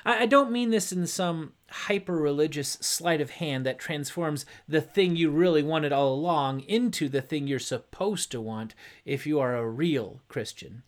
I 0.03 0.25
don't 0.25 0.51
mean 0.51 0.69
this 0.69 0.91
in 0.91 1.07
some 1.07 1.53
hyper 1.69 2.17
religious 2.17 2.71
sleight 2.81 3.21
of 3.21 3.29
hand 3.31 3.65
that 3.65 3.79
transforms 3.79 4.45
the 4.67 4.81
thing 4.81 5.15
you 5.15 5.29
really 5.29 5.63
wanted 5.63 5.93
all 5.93 6.13
along 6.13 6.61
into 6.61 7.07
the 7.07 7.21
thing 7.21 7.47
you're 7.47 7.59
supposed 7.59 8.31
to 8.31 8.41
want 8.41 8.75
if 9.05 9.25
you 9.25 9.39
are 9.39 9.55
a 9.55 9.69
real 9.69 10.19
Christian. 10.27 10.83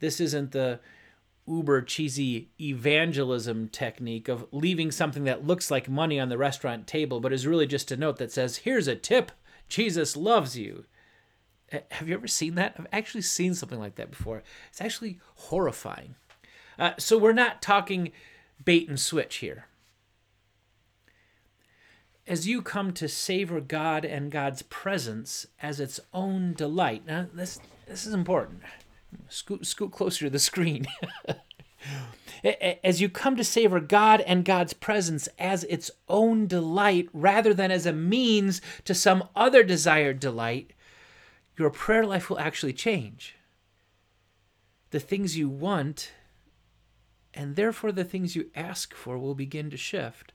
This 0.00 0.20
isn't 0.20 0.52
the 0.52 0.80
uber 1.46 1.82
cheesy 1.82 2.48
evangelism 2.60 3.68
technique 3.68 4.28
of 4.28 4.46
leaving 4.50 4.90
something 4.90 5.24
that 5.24 5.46
looks 5.46 5.70
like 5.70 5.88
money 5.88 6.18
on 6.18 6.28
the 6.28 6.38
restaurant 6.38 6.86
table, 6.86 7.20
but 7.20 7.32
is 7.32 7.46
really 7.46 7.66
just 7.66 7.92
a 7.92 7.96
note 7.96 8.18
that 8.18 8.32
says, 8.32 8.58
Here's 8.58 8.88
a 8.88 8.96
tip. 8.96 9.30
Jesus 9.68 10.16
loves 10.16 10.56
you. 10.56 10.84
Have 11.90 12.08
you 12.08 12.14
ever 12.14 12.28
seen 12.28 12.54
that? 12.54 12.74
I've 12.78 12.86
actually 12.92 13.22
seen 13.22 13.54
something 13.54 13.78
like 13.80 13.96
that 13.96 14.10
before. 14.10 14.42
It's 14.70 14.80
actually 14.80 15.18
horrifying. 15.34 16.14
Uh, 16.78 16.92
so 16.98 17.18
we're 17.18 17.32
not 17.32 17.62
talking 17.62 18.12
bait 18.62 18.88
and 18.88 18.98
switch 18.98 19.36
here. 19.36 19.66
As 22.26 22.48
you 22.48 22.62
come 22.62 22.92
to 22.94 23.08
savor 23.08 23.60
God 23.60 24.04
and 24.04 24.30
God's 24.30 24.62
presence 24.62 25.46
as 25.60 25.78
its 25.80 26.00
own 26.12 26.54
delight. 26.54 27.06
Now, 27.06 27.26
this, 27.32 27.60
this 27.86 28.06
is 28.06 28.14
important 28.14 28.62
scoot, 29.28 29.66
scoot 29.66 29.92
closer 29.92 30.26
to 30.26 30.30
the 30.30 30.38
screen. 30.38 30.86
as 32.84 33.00
you 33.00 33.08
come 33.08 33.36
to 33.36 33.44
savor 33.44 33.80
God 33.80 34.20
and 34.20 34.44
God's 34.44 34.74
presence 34.74 35.28
as 35.38 35.64
its 35.64 35.90
own 36.08 36.46
delight 36.46 37.08
rather 37.12 37.54
than 37.54 37.70
as 37.70 37.86
a 37.86 37.92
means 37.92 38.60
to 38.84 38.94
some 38.94 39.28
other 39.34 39.62
desired 39.62 40.20
delight, 40.20 40.72
your 41.56 41.70
prayer 41.70 42.04
life 42.04 42.28
will 42.28 42.38
actually 42.38 42.74
change. 42.74 43.36
The 44.90 45.00
things 45.00 45.38
you 45.38 45.48
want, 45.48 46.12
and 47.32 47.56
therefore 47.56 47.92
the 47.92 48.04
things 48.04 48.36
you 48.36 48.50
ask 48.54 48.94
for, 48.94 49.18
will 49.18 49.34
begin 49.34 49.70
to 49.70 49.76
shift. 49.76 50.33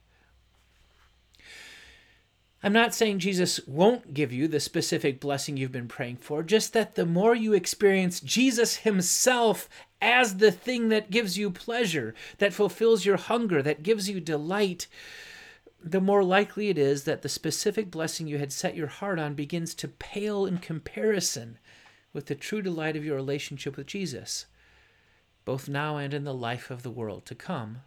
I'm 2.62 2.72
not 2.74 2.94
saying 2.94 3.20
Jesus 3.20 3.58
won't 3.66 4.12
give 4.12 4.32
you 4.32 4.46
the 4.46 4.60
specific 4.60 5.18
blessing 5.18 5.56
you've 5.56 5.72
been 5.72 5.88
praying 5.88 6.18
for, 6.18 6.42
just 6.42 6.74
that 6.74 6.94
the 6.94 7.06
more 7.06 7.34
you 7.34 7.54
experience 7.54 8.20
Jesus 8.20 8.76
Himself 8.76 9.68
as 10.02 10.36
the 10.36 10.52
thing 10.52 10.90
that 10.90 11.10
gives 11.10 11.38
you 11.38 11.50
pleasure, 11.50 12.14
that 12.38 12.52
fulfills 12.52 13.06
your 13.06 13.16
hunger, 13.16 13.62
that 13.62 13.82
gives 13.82 14.10
you 14.10 14.20
delight, 14.20 14.86
the 15.82 16.00
more 16.00 16.22
likely 16.22 16.68
it 16.68 16.76
is 16.76 17.04
that 17.04 17.22
the 17.22 17.28
specific 17.30 17.90
blessing 17.90 18.26
you 18.26 18.36
had 18.36 18.52
set 18.52 18.76
your 18.76 18.88
heart 18.88 19.18
on 19.18 19.34
begins 19.34 19.74
to 19.74 19.88
pale 19.88 20.44
in 20.44 20.58
comparison 20.58 21.58
with 22.12 22.26
the 22.26 22.34
true 22.34 22.60
delight 22.60 22.96
of 22.96 23.04
your 23.04 23.16
relationship 23.16 23.76
with 23.78 23.86
Jesus, 23.86 24.44
both 25.46 25.68
now 25.68 25.96
and 25.96 26.12
in 26.12 26.24
the 26.24 26.34
life 26.34 26.70
of 26.70 26.82
the 26.82 26.90
world 26.90 27.24
to 27.24 27.34
come. 27.34 27.78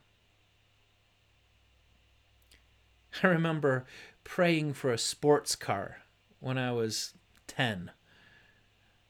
I 3.23 3.27
remember 3.27 3.85
praying 4.23 4.73
for 4.73 4.91
a 4.91 4.97
sports 4.97 5.55
car 5.55 5.97
when 6.39 6.57
I 6.57 6.71
was 6.71 7.13
10. 7.47 7.91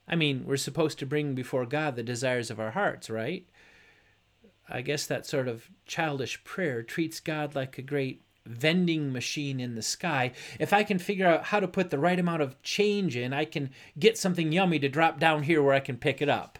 I 0.08 0.16
mean, 0.16 0.44
we're 0.46 0.58
supposed 0.58 1.00
to 1.00 1.06
bring 1.06 1.34
before 1.34 1.66
God 1.66 1.96
the 1.96 2.04
desires 2.04 2.52
of 2.52 2.60
our 2.60 2.72
hearts, 2.72 3.10
right? 3.10 3.48
I 4.70 4.82
guess 4.82 5.06
that 5.08 5.26
sort 5.26 5.48
of 5.48 5.70
childish 5.86 6.44
prayer 6.44 6.84
treats 6.84 7.20
God 7.20 7.56
like 7.56 7.78
a 7.78 7.82
great 7.82 8.22
vending 8.46 9.14
machine 9.14 9.60
in 9.60 9.76
the 9.76 9.82
sky. 9.82 10.34
If 10.60 10.74
I 10.74 10.84
can 10.84 11.00
figure 11.00 11.28
out 11.28 11.46
how 11.46 11.60
to 11.60 11.68
put 11.68 11.90
the 11.90 12.00
right 12.00 12.20
amount 12.20 12.42
of 12.42 12.62
change 12.62 13.16
in, 13.16 13.34
I 13.34 13.46
can 13.46 13.70
get 13.98 14.18
something 14.18 14.52
yummy 14.52 14.80
to 14.80 14.90
drop 14.90 15.20
down 15.20 15.44
here 15.44 15.62
where 15.62 15.74
I 15.74 15.80
can 15.80 15.98
pick 15.98 16.22
it 16.22 16.30
up. 16.30 16.60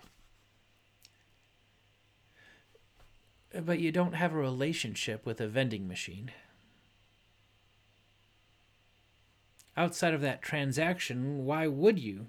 But 3.54 3.80
you 3.80 3.92
don't 3.92 4.14
have 4.14 4.34
a 4.34 4.38
relationship 4.38 5.26
with 5.26 5.40
a 5.42 5.48
vending 5.48 5.88
machine. 5.88 6.32
Outside 9.76 10.14
of 10.14 10.22
that 10.22 10.42
transaction, 10.42 11.46
why 11.46 11.68
would 11.68 12.00
you? 12.00 12.28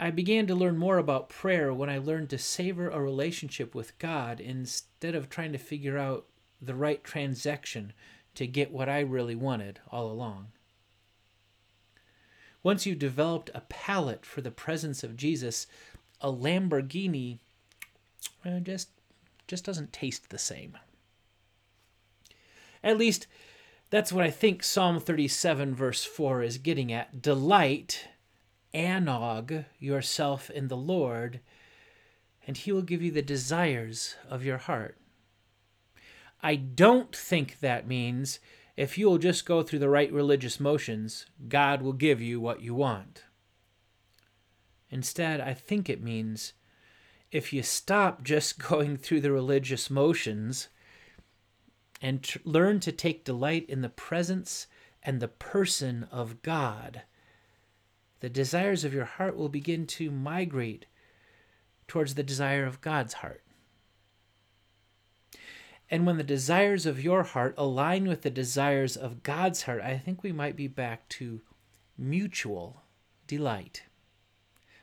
I 0.00 0.10
began 0.10 0.46
to 0.46 0.54
learn 0.54 0.76
more 0.76 0.98
about 0.98 1.28
prayer 1.28 1.72
when 1.74 1.90
I 1.90 1.98
learned 1.98 2.30
to 2.30 2.38
savor 2.38 2.88
a 2.88 3.00
relationship 3.00 3.74
with 3.74 3.98
God 3.98 4.38
instead 4.38 5.14
of 5.14 5.28
trying 5.28 5.52
to 5.52 5.58
figure 5.58 5.98
out 5.98 6.26
the 6.60 6.74
right 6.74 7.02
transaction 7.02 7.92
to 8.34 8.46
get 8.46 8.70
what 8.70 8.88
I 8.88 9.00
really 9.00 9.34
wanted 9.34 9.80
all 9.90 10.10
along. 10.10 10.48
Once 12.62 12.86
you've 12.86 12.98
developed 12.98 13.50
a 13.54 13.62
palate 13.62 14.24
for 14.26 14.40
the 14.40 14.50
presence 14.50 15.02
of 15.02 15.16
Jesus, 15.16 15.66
a 16.20 16.30
Lamborghini 16.30 17.38
uh, 18.44 18.60
just 18.60 18.90
just 19.46 19.64
doesn't 19.64 19.92
taste 19.92 20.28
the 20.28 20.38
same. 20.38 20.76
At 22.84 22.98
least 22.98 23.26
that's 23.90 24.12
what 24.12 24.24
I 24.24 24.30
think 24.30 24.62
Psalm 24.62 25.00
37 25.00 25.74
verse 25.74 26.04
4 26.04 26.42
is 26.42 26.58
getting 26.58 26.92
at. 26.92 27.22
Delight, 27.22 28.08
anog 28.74 29.64
yourself 29.78 30.50
in 30.50 30.68
the 30.68 30.76
Lord, 30.76 31.40
and 32.46 32.56
he 32.56 32.72
will 32.72 32.82
give 32.82 33.02
you 33.02 33.10
the 33.10 33.22
desires 33.22 34.16
of 34.28 34.44
your 34.44 34.58
heart. 34.58 34.98
I 36.42 36.54
don't 36.56 37.14
think 37.14 37.60
that 37.60 37.88
means 37.88 38.38
if 38.76 38.96
you'll 38.96 39.18
just 39.18 39.44
go 39.44 39.62
through 39.62 39.80
the 39.80 39.88
right 39.88 40.12
religious 40.12 40.60
motions, 40.60 41.26
God 41.48 41.82
will 41.82 41.92
give 41.92 42.20
you 42.20 42.40
what 42.40 42.62
you 42.62 42.74
want. 42.74 43.24
Instead, 44.90 45.40
I 45.40 45.52
think 45.52 45.88
it 45.88 46.02
means 46.02 46.52
if 47.32 47.52
you 47.52 47.62
stop 47.62 48.22
just 48.22 48.58
going 48.68 48.96
through 48.96 49.22
the 49.22 49.32
religious 49.32 49.90
motions 49.90 50.68
and 52.00 52.22
tr- 52.22 52.38
learn 52.44 52.80
to 52.80 52.92
take 52.92 53.24
delight 53.24 53.68
in 53.68 53.82
the 53.82 53.88
presence 53.88 54.66
and 55.02 55.20
the 55.20 55.28
person 55.28 56.06
of 56.10 56.42
God, 56.42 57.02
the 58.20 58.28
desires 58.28 58.84
of 58.84 58.92
your 58.92 59.04
heart 59.04 59.36
will 59.36 59.48
begin 59.48 59.86
to 59.86 60.10
migrate 60.10 60.86
towards 61.86 62.14
the 62.14 62.22
desire 62.22 62.66
of 62.66 62.80
God's 62.80 63.14
heart. 63.14 63.42
And 65.90 66.04
when 66.04 66.18
the 66.18 66.24
desires 66.24 66.84
of 66.84 67.02
your 67.02 67.22
heart 67.22 67.54
align 67.56 68.06
with 68.06 68.22
the 68.22 68.30
desires 68.30 68.96
of 68.96 69.22
God's 69.22 69.62
heart, 69.62 69.80
I 69.80 69.96
think 69.96 70.22
we 70.22 70.32
might 70.32 70.54
be 70.54 70.68
back 70.68 71.08
to 71.10 71.40
mutual 71.96 72.82
delight. 73.26 73.84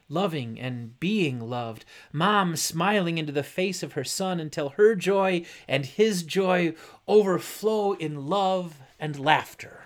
Loving 0.07 0.59
and 0.59 0.99
being 0.99 1.39
loved. 1.39 1.83
Mom 2.11 2.55
smiling 2.55 3.17
into 3.17 3.31
the 3.31 3.43
face 3.43 3.81
of 3.81 3.93
her 3.93 4.03
son 4.03 4.39
until 4.39 4.69
her 4.69 4.95
joy 4.95 5.45
and 5.67 5.85
his 5.85 6.23
joy 6.23 6.75
overflow 7.07 7.93
in 7.93 8.27
love 8.27 8.79
and 8.99 9.19
laughter. 9.19 9.85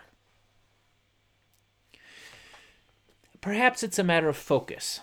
Perhaps 3.41 3.83
it's 3.83 3.99
a 3.99 4.03
matter 4.03 4.27
of 4.27 4.35
focus. 4.35 4.99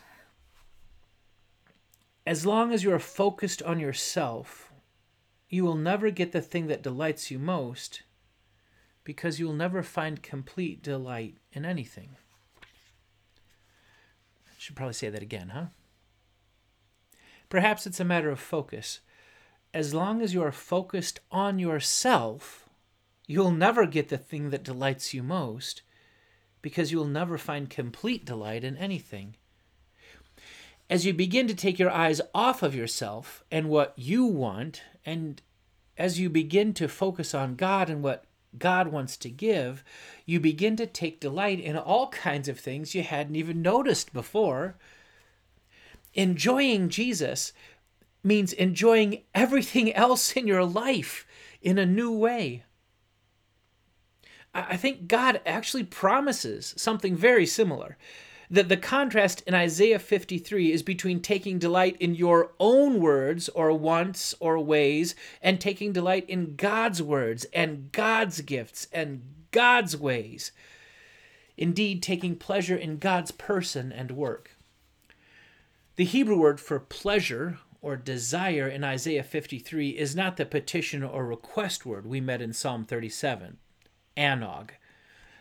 As 2.26 2.44
long 2.44 2.72
as 2.72 2.84
you 2.84 2.92
are 2.92 2.98
focused 2.98 3.62
on 3.62 3.80
yourself, 3.80 4.72
you 5.48 5.64
will 5.64 5.76
never 5.76 6.10
get 6.10 6.32
the 6.32 6.42
thing 6.42 6.66
that 6.66 6.82
delights 6.82 7.30
you 7.30 7.38
most 7.38 8.02
because 9.04 9.38
you 9.38 9.46
will 9.46 9.54
never 9.54 9.82
find 9.82 10.22
complete 10.22 10.82
delight 10.82 11.36
in 11.52 11.64
anything. 11.64 12.16
Should 14.66 14.74
probably 14.74 14.94
say 14.94 15.10
that 15.10 15.22
again, 15.22 15.50
huh? 15.50 15.66
Perhaps 17.48 17.86
it's 17.86 18.00
a 18.00 18.04
matter 18.04 18.30
of 18.30 18.40
focus. 18.40 18.98
As 19.72 19.94
long 19.94 20.20
as 20.20 20.34
you 20.34 20.42
are 20.42 20.50
focused 20.50 21.20
on 21.30 21.60
yourself, 21.60 22.68
you'll 23.28 23.52
never 23.52 23.86
get 23.86 24.08
the 24.08 24.18
thing 24.18 24.50
that 24.50 24.64
delights 24.64 25.14
you 25.14 25.22
most 25.22 25.82
because 26.62 26.90
you'll 26.90 27.04
never 27.04 27.38
find 27.38 27.70
complete 27.70 28.24
delight 28.24 28.64
in 28.64 28.76
anything 28.76 29.36
as 30.90 31.06
you 31.06 31.14
begin 31.14 31.46
to 31.46 31.54
take 31.54 31.78
your 31.78 31.92
eyes 31.92 32.20
off 32.34 32.60
of 32.60 32.74
yourself 32.74 33.44
and 33.52 33.68
what 33.68 33.94
you 33.94 34.24
want, 34.24 34.82
and 35.04 35.42
as 35.96 36.18
you 36.18 36.28
begin 36.28 36.74
to 36.74 36.88
focus 36.88 37.34
on 37.34 37.54
God 37.54 37.88
and 37.88 38.02
what 38.02 38.24
God 38.58 38.88
wants 38.88 39.16
to 39.18 39.30
give, 39.30 39.84
you 40.24 40.40
begin 40.40 40.76
to 40.76 40.86
take 40.86 41.20
delight 41.20 41.60
in 41.60 41.76
all 41.76 42.08
kinds 42.10 42.48
of 42.48 42.58
things 42.58 42.94
you 42.94 43.02
hadn't 43.02 43.36
even 43.36 43.62
noticed 43.62 44.12
before. 44.12 44.76
Enjoying 46.14 46.88
Jesus 46.88 47.52
means 48.22 48.52
enjoying 48.52 49.22
everything 49.34 49.92
else 49.94 50.32
in 50.32 50.46
your 50.46 50.64
life 50.64 51.26
in 51.62 51.78
a 51.78 51.86
new 51.86 52.12
way. 52.12 52.64
I 54.54 54.78
think 54.78 55.06
God 55.06 55.40
actually 55.44 55.84
promises 55.84 56.72
something 56.78 57.14
very 57.14 57.44
similar 57.44 57.98
that 58.50 58.68
the 58.68 58.76
contrast 58.76 59.42
in 59.46 59.54
Isaiah 59.54 59.98
53 59.98 60.72
is 60.72 60.82
between 60.82 61.20
taking 61.20 61.58
delight 61.58 61.96
in 61.98 62.14
your 62.14 62.52
own 62.60 63.00
words 63.00 63.48
or 63.50 63.72
wants 63.72 64.34
or 64.40 64.58
ways 64.58 65.14
and 65.42 65.60
taking 65.60 65.92
delight 65.92 66.28
in 66.28 66.56
God's 66.56 67.02
words 67.02 67.44
and 67.52 67.90
God's 67.92 68.40
gifts 68.42 68.86
and 68.92 69.22
God's 69.50 69.96
ways. 69.96 70.52
Indeed, 71.56 72.02
taking 72.02 72.36
pleasure 72.36 72.76
in 72.76 72.98
God's 72.98 73.30
person 73.30 73.90
and 73.90 74.10
work. 74.10 74.50
The 75.96 76.04
Hebrew 76.04 76.38
word 76.38 76.60
for 76.60 76.78
pleasure 76.78 77.58
or 77.80 77.96
desire 77.96 78.68
in 78.68 78.84
Isaiah 78.84 79.22
53 79.22 79.90
is 79.90 80.14
not 80.14 80.36
the 80.36 80.44
petition 80.44 81.02
or 81.02 81.24
request 81.24 81.86
word 81.86 82.06
we 82.06 82.20
met 82.20 82.42
in 82.42 82.52
Psalm 82.52 82.84
37, 82.84 83.56
anog. 84.16 84.70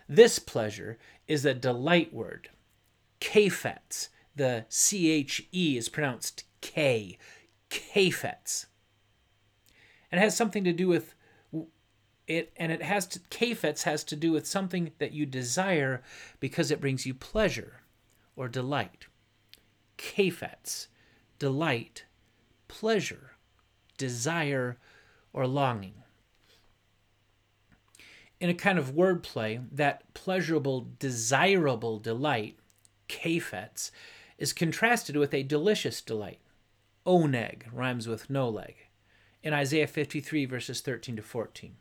This 0.07 0.39
pleasure 0.39 0.97
is 1.27 1.43
a 1.43 1.53
delight 1.53 2.13
word 2.13 2.49
Kefetz. 3.25 4.09
The 4.35 4.65
C-H-E 4.69 5.77
is 5.77 5.89
pronounced 5.89 6.43
K. 6.61 7.17
Kefetz. 7.69 8.67
And 10.11 10.19
it 10.19 10.23
has 10.23 10.37
something 10.37 10.63
to 10.63 10.71
do 10.71 10.87
with 10.87 11.15
it, 12.27 12.53
and 12.57 12.71
it 12.71 12.81
has 12.81 13.05
to, 13.07 13.19
Kefetz 13.19 13.83
has 13.83 14.03
to 14.05 14.15
do 14.15 14.31
with 14.31 14.47
something 14.47 14.91
that 14.99 15.11
you 15.11 15.25
desire 15.25 16.03
because 16.39 16.71
it 16.71 16.81
brings 16.81 17.05
you 17.05 17.13
pleasure 17.13 17.81
or 18.35 18.47
delight. 18.47 19.07
Kefetz, 19.97 20.87
delight, 21.39 22.05
pleasure, 22.67 23.31
desire, 23.97 24.77
or 25.33 25.47
longing. 25.47 26.03
In 28.39 28.49
a 28.49 28.55
kind 28.55 28.77
of 28.77 28.93
wordplay, 28.93 29.65
that 29.71 30.13
pleasurable, 30.13 30.87
desirable 30.99 31.99
delight 31.99 32.57
kafetz, 33.23 33.91
is 34.37 34.53
contrasted 34.53 35.15
with 35.15 35.33
a 35.33 35.43
delicious 35.43 36.01
delight. 36.01 36.39
Oneg 37.05 37.63
rhymes 37.71 38.07
with 38.07 38.29
no 38.29 38.49
leg 38.49 38.75
in 39.43 39.53
Isaiah 39.53 39.87
53, 39.87 40.45
verses 40.45 40.81
13 40.81 41.17
to 41.17 41.21
14. 41.21 41.75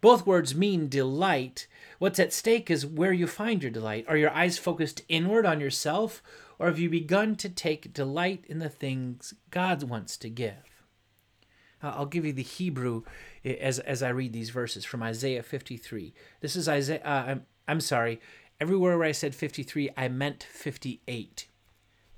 Both 0.00 0.26
words 0.26 0.54
mean 0.54 0.88
delight. 0.88 1.66
What's 1.98 2.18
at 2.18 2.32
stake 2.32 2.70
is 2.70 2.86
where 2.86 3.12
you 3.12 3.26
find 3.26 3.62
your 3.62 3.70
delight. 3.70 4.04
Are 4.08 4.16
your 4.16 4.30
eyes 4.30 4.58
focused 4.58 5.02
inward 5.08 5.46
on 5.46 5.60
yourself, 5.60 6.22
or 6.58 6.66
have 6.66 6.78
you 6.78 6.88
begun 6.88 7.36
to 7.36 7.48
take 7.48 7.92
delight 7.92 8.44
in 8.48 8.58
the 8.58 8.68
things 8.68 9.34
God 9.50 9.82
wants 9.84 10.16
to 10.18 10.30
give? 10.30 10.54
I'll 11.82 12.06
give 12.06 12.24
you 12.24 12.32
the 12.32 12.42
Hebrew 12.42 13.02
as, 13.44 13.80
as 13.80 14.02
I 14.02 14.10
read 14.10 14.32
these 14.32 14.50
verses 14.50 14.84
from 14.84 15.02
Isaiah 15.02 15.42
53. 15.42 16.14
This 16.40 16.54
is 16.54 16.68
Isaiah, 16.68 17.02
uh, 17.04 17.24
I'm, 17.26 17.46
I'm 17.66 17.80
sorry, 17.80 18.20
Everywhere 18.62 18.96
where 18.96 19.08
I 19.08 19.10
said 19.10 19.34
53, 19.34 19.90
I 19.96 20.06
meant 20.06 20.44
58. 20.44 21.48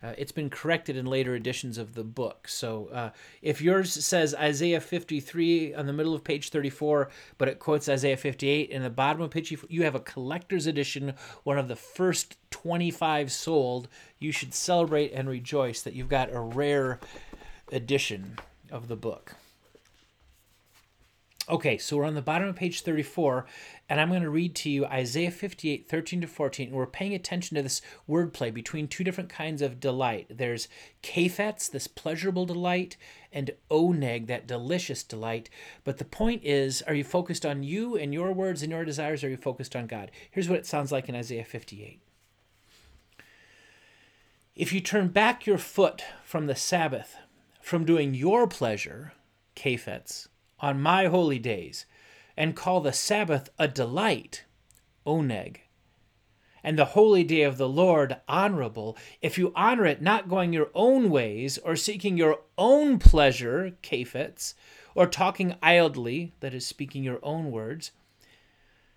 Uh, 0.03 0.13
it's 0.19 0.31
been 0.31 0.51
corrected 0.51 0.95
in 0.95 1.07
later 1.07 1.35
editions 1.35 1.79
of 1.79 1.95
the 1.95 2.05
book. 2.05 2.49
So 2.49 2.89
uh, 2.93 3.11
if 3.41 3.63
yours 3.63 3.95
says 4.05 4.35
Isaiah 4.35 4.83
53 4.83 5.73
on 5.73 5.87
the 5.87 5.95
middle 5.95 6.13
of 6.13 6.23
page 6.23 6.51
34, 6.51 7.09
but 7.39 7.49
it 7.49 7.61
quotes 7.61 7.89
Isaiah 7.89 8.19
58 8.19 8.69
in 8.69 8.83
the 8.83 8.91
bottom 8.91 9.23
of 9.23 9.31
page, 9.31 9.57
you 9.71 9.85
have 9.85 9.95
a 9.95 10.01
collector's 10.01 10.67
edition, 10.67 11.15
one 11.45 11.57
of 11.57 11.69
the 11.69 11.77
first 11.77 12.37
25 12.51 13.33
sold. 13.33 13.89
You 14.19 14.31
should 14.31 14.53
celebrate 14.53 15.15
and 15.15 15.31
rejoice 15.31 15.81
that 15.81 15.95
you've 15.95 16.11
got 16.11 16.31
a 16.31 16.41
rare 16.41 17.01
edition 17.73 18.39
of 18.71 18.89
the 18.89 18.97
book. 18.97 19.35
Okay, 21.47 21.77
so 21.77 21.99
we're 21.99 22.07
on 22.07 22.15
the 22.15 22.23
bottom 22.23 22.49
of 22.49 22.57
page 22.57 22.81
34, 22.81 23.45
and 23.91 24.01
I'm 24.01 24.09
going 24.09 24.23
to 24.23 24.31
read 24.31 24.55
to 24.57 24.71
you 24.71 24.87
Isaiah 24.87 25.31
58, 25.31 25.87
13 25.87 26.23
to 26.23 26.27
14. 26.27 26.69
And 26.69 26.77
we're 26.77 26.87
paying 26.87 27.13
attention 27.13 27.55
to 27.55 27.63
this 27.63 27.83
wordplay 28.09 28.53
between 28.53 28.89
two 28.89 29.05
different 29.05 29.29
kinds 29.29 29.61
of 29.61 29.79
delight. 29.79 30.27
There's 30.31 30.69
kaphets, 31.03 31.71
this 31.71 31.87
pleasurable 31.87 32.47
delight, 32.47 32.97
and 33.31 33.51
oneg, 33.71 34.27
that 34.29 34.47
delicious 34.47 35.03
delight. 35.03 35.51
But 35.85 35.99
the 35.99 36.07
point 36.07 36.43
is, 36.45 36.81
are 36.81 36.95
you 36.95 37.05
focused 37.05 37.45
on 37.45 37.63
you 37.63 37.95
and 37.95 38.15
your 38.15 38.33
words 38.33 38.63
and 38.63 38.73
your 38.73 38.87
desires, 38.87 39.23
or 39.23 39.27
are 39.27 39.31
you 39.31 39.37
focused 39.37 39.77
on 39.77 39.87
God? 39.87 40.11
Here's 40.31 40.49
what 40.49 40.59
it 40.59 40.67
sounds 40.67 40.93
like 40.93 41.11
in 41.11 41.15
Isaiah 41.15 41.45
58. 41.45 42.01
If 44.57 44.73
you 44.73 44.81
turn 44.81 45.09
back 45.09 45.45
your 45.45 45.59
foot 45.59 46.05
from 46.25 46.47
the 46.47 46.55
Sabbath, 46.55 47.17
from 47.61 47.85
doing 47.85 48.15
your 48.15 48.47
pleasure, 48.47 49.13
kaphets, 49.55 50.29
on 50.65 50.81
my 50.81 51.05
holy 51.09 51.39
days, 51.39 51.85
and 52.39 52.57
call 52.57 52.81
the 52.81 52.91
Sabbath 52.91 53.51
a 53.59 53.69
delight, 53.69 54.45
oneg, 55.07 55.59
and 56.63 56.79
the 56.79 56.97
holy 56.97 57.23
day 57.23 57.43
of 57.43 57.59
the 57.59 57.69
Lord 57.69 58.17
honorable, 58.27 58.97
if 59.21 59.37
you 59.37 59.53
honor 59.55 59.85
it 59.85 60.01
not 60.01 60.27
going 60.27 60.55
your 60.55 60.71
own 60.75 61.11
ways, 61.11 61.59
or 61.59 61.77
seeking 61.77 62.17
your 62.17 62.41
own 62.57 62.99
pleasure, 62.99 63.77
kaphets, 63.83 64.55
or 64.95 65.07
talking 65.07 65.55
idly, 65.63 66.33
that 66.41 66.55
is, 66.55 66.67
speaking 66.67 67.05
your 67.05 67.21
own 67.23 67.51
words, 67.51 67.91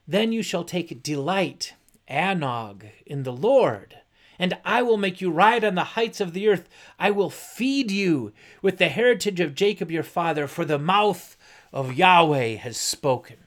then 0.08 0.32
you 0.32 0.42
shall 0.42 0.64
take 0.64 1.04
delight, 1.04 1.74
anog, 2.10 2.86
in 3.06 3.24
the 3.24 3.34
Lord 3.34 3.98
and 4.40 4.58
I 4.64 4.82
will 4.84 4.98
make 4.98 5.22
you 5.22 5.32
ride 5.32 5.64
on 5.64 5.76
the 5.76 5.84
heights 5.84 6.22
of 6.22 6.34
the 6.34 6.48
earth. 6.48 6.70
I 7.00 7.12
will 7.12 7.30
feed 7.30 7.92
you 7.92 8.34
with 8.62 8.78
the 8.78 8.90
heritage 8.90 9.40
of 9.40 9.56
Jacob 9.56 9.92
your 9.92 10.04
father, 10.04 10.48
for 10.48 10.66
the 10.66 10.80
mouth 10.80 11.37
of 11.72 11.94
Yahweh 11.94 12.56
has 12.56 12.78
spoken. 12.78 13.38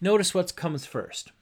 Notice 0.00 0.32
what 0.32 0.54
comes 0.54 0.86
first. 0.86 1.32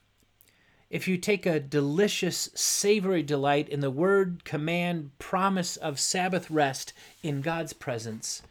If 0.89 1.09
you 1.09 1.19
take 1.19 1.47
a 1.47 1.61
delicious, 1.61 2.49
savory 2.55 3.23
delight 3.23 3.69
in 3.69 3.81
the 3.81 3.91
word, 3.91 4.45
command, 4.45 5.11
promise 5.19 5.77
of 5.77 5.99
Sabbath 5.99 6.51
rest 6.51 6.93
in 7.23 7.41
God's 7.41 7.73
presence, 7.73 8.43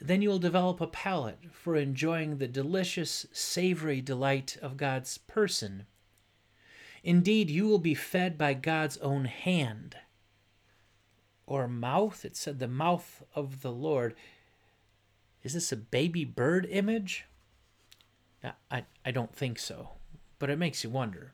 then 0.00 0.22
you 0.22 0.30
will 0.30 0.38
develop 0.38 0.80
a 0.80 0.86
palate 0.86 1.38
for 1.52 1.76
enjoying 1.76 2.38
the 2.38 2.48
delicious, 2.48 3.26
savory 3.32 4.00
delight 4.00 4.56
of 4.60 4.76
God's 4.76 5.18
person. 5.18 5.86
Indeed, 7.04 7.50
you 7.50 7.68
will 7.68 7.78
be 7.78 7.94
fed 7.94 8.38
by 8.38 8.54
God's 8.54 8.96
own 8.98 9.26
hand 9.26 9.96
or 11.46 11.68
mouth. 11.68 12.24
It 12.24 12.36
said 12.36 12.58
the 12.58 12.68
mouth 12.68 13.22
of 13.34 13.60
the 13.60 13.72
Lord. 13.72 14.14
Is 15.42 15.54
this 15.54 15.72
a 15.72 15.76
baby 15.76 16.24
bird 16.24 16.66
image? 16.70 17.26
I, 18.70 18.84
I 19.04 19.10
don't 19.10 19.34
think 19.34 19.58
so, 19.58 19.90
but 20.38 20.50
it 20.50 20.58
makes 20.58 20.82
you 20.82 20.90
wonder. 20.90 21.32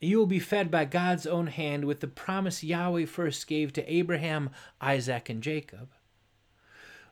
You 0.00 0.18
will 0.18 0.26
be 0.26 0.40
fed 0.40 0.70
by 0.70 0.84
God's 0.84 1.26
own 1.26 1.46
hand 1.46 1.84
with 1.84 2.00
the 2.00 2.08
promise 2.08 2.64
Yahweh 2.64 3.06
first 3.06 3.46
gave 3.46 3.72
to 3.74 3.92
Abraham, 3.92 4.50
Isaac, 4.80 5.28
and 5.28 5.42
Jacob. 5.42 5.90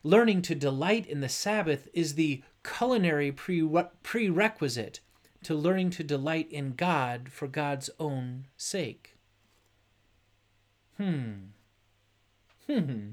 Learning 0.02 0.42
to 0.42 0.54
delight 0.54 1.06
in 1.06 1.20
the 1.20 1.28
Sabbath 1.28 1.88
is 1.92 2.14
the 2.14 2.42
culinary 2.64 3.30
prerequisite 3.30 5.00
to 5.44 5.54
learning 5.54 5.90
to 5.90 6.02
delight 6.02 6.50
in 6.50 6.72
God 6.74 7.28
for 7.30 7.46
God's 7.46 7.90
own 7.98 8.46
sake. 8.56 9.16
Hmm. 10.96 11.50
Hmm. 12.66 13.10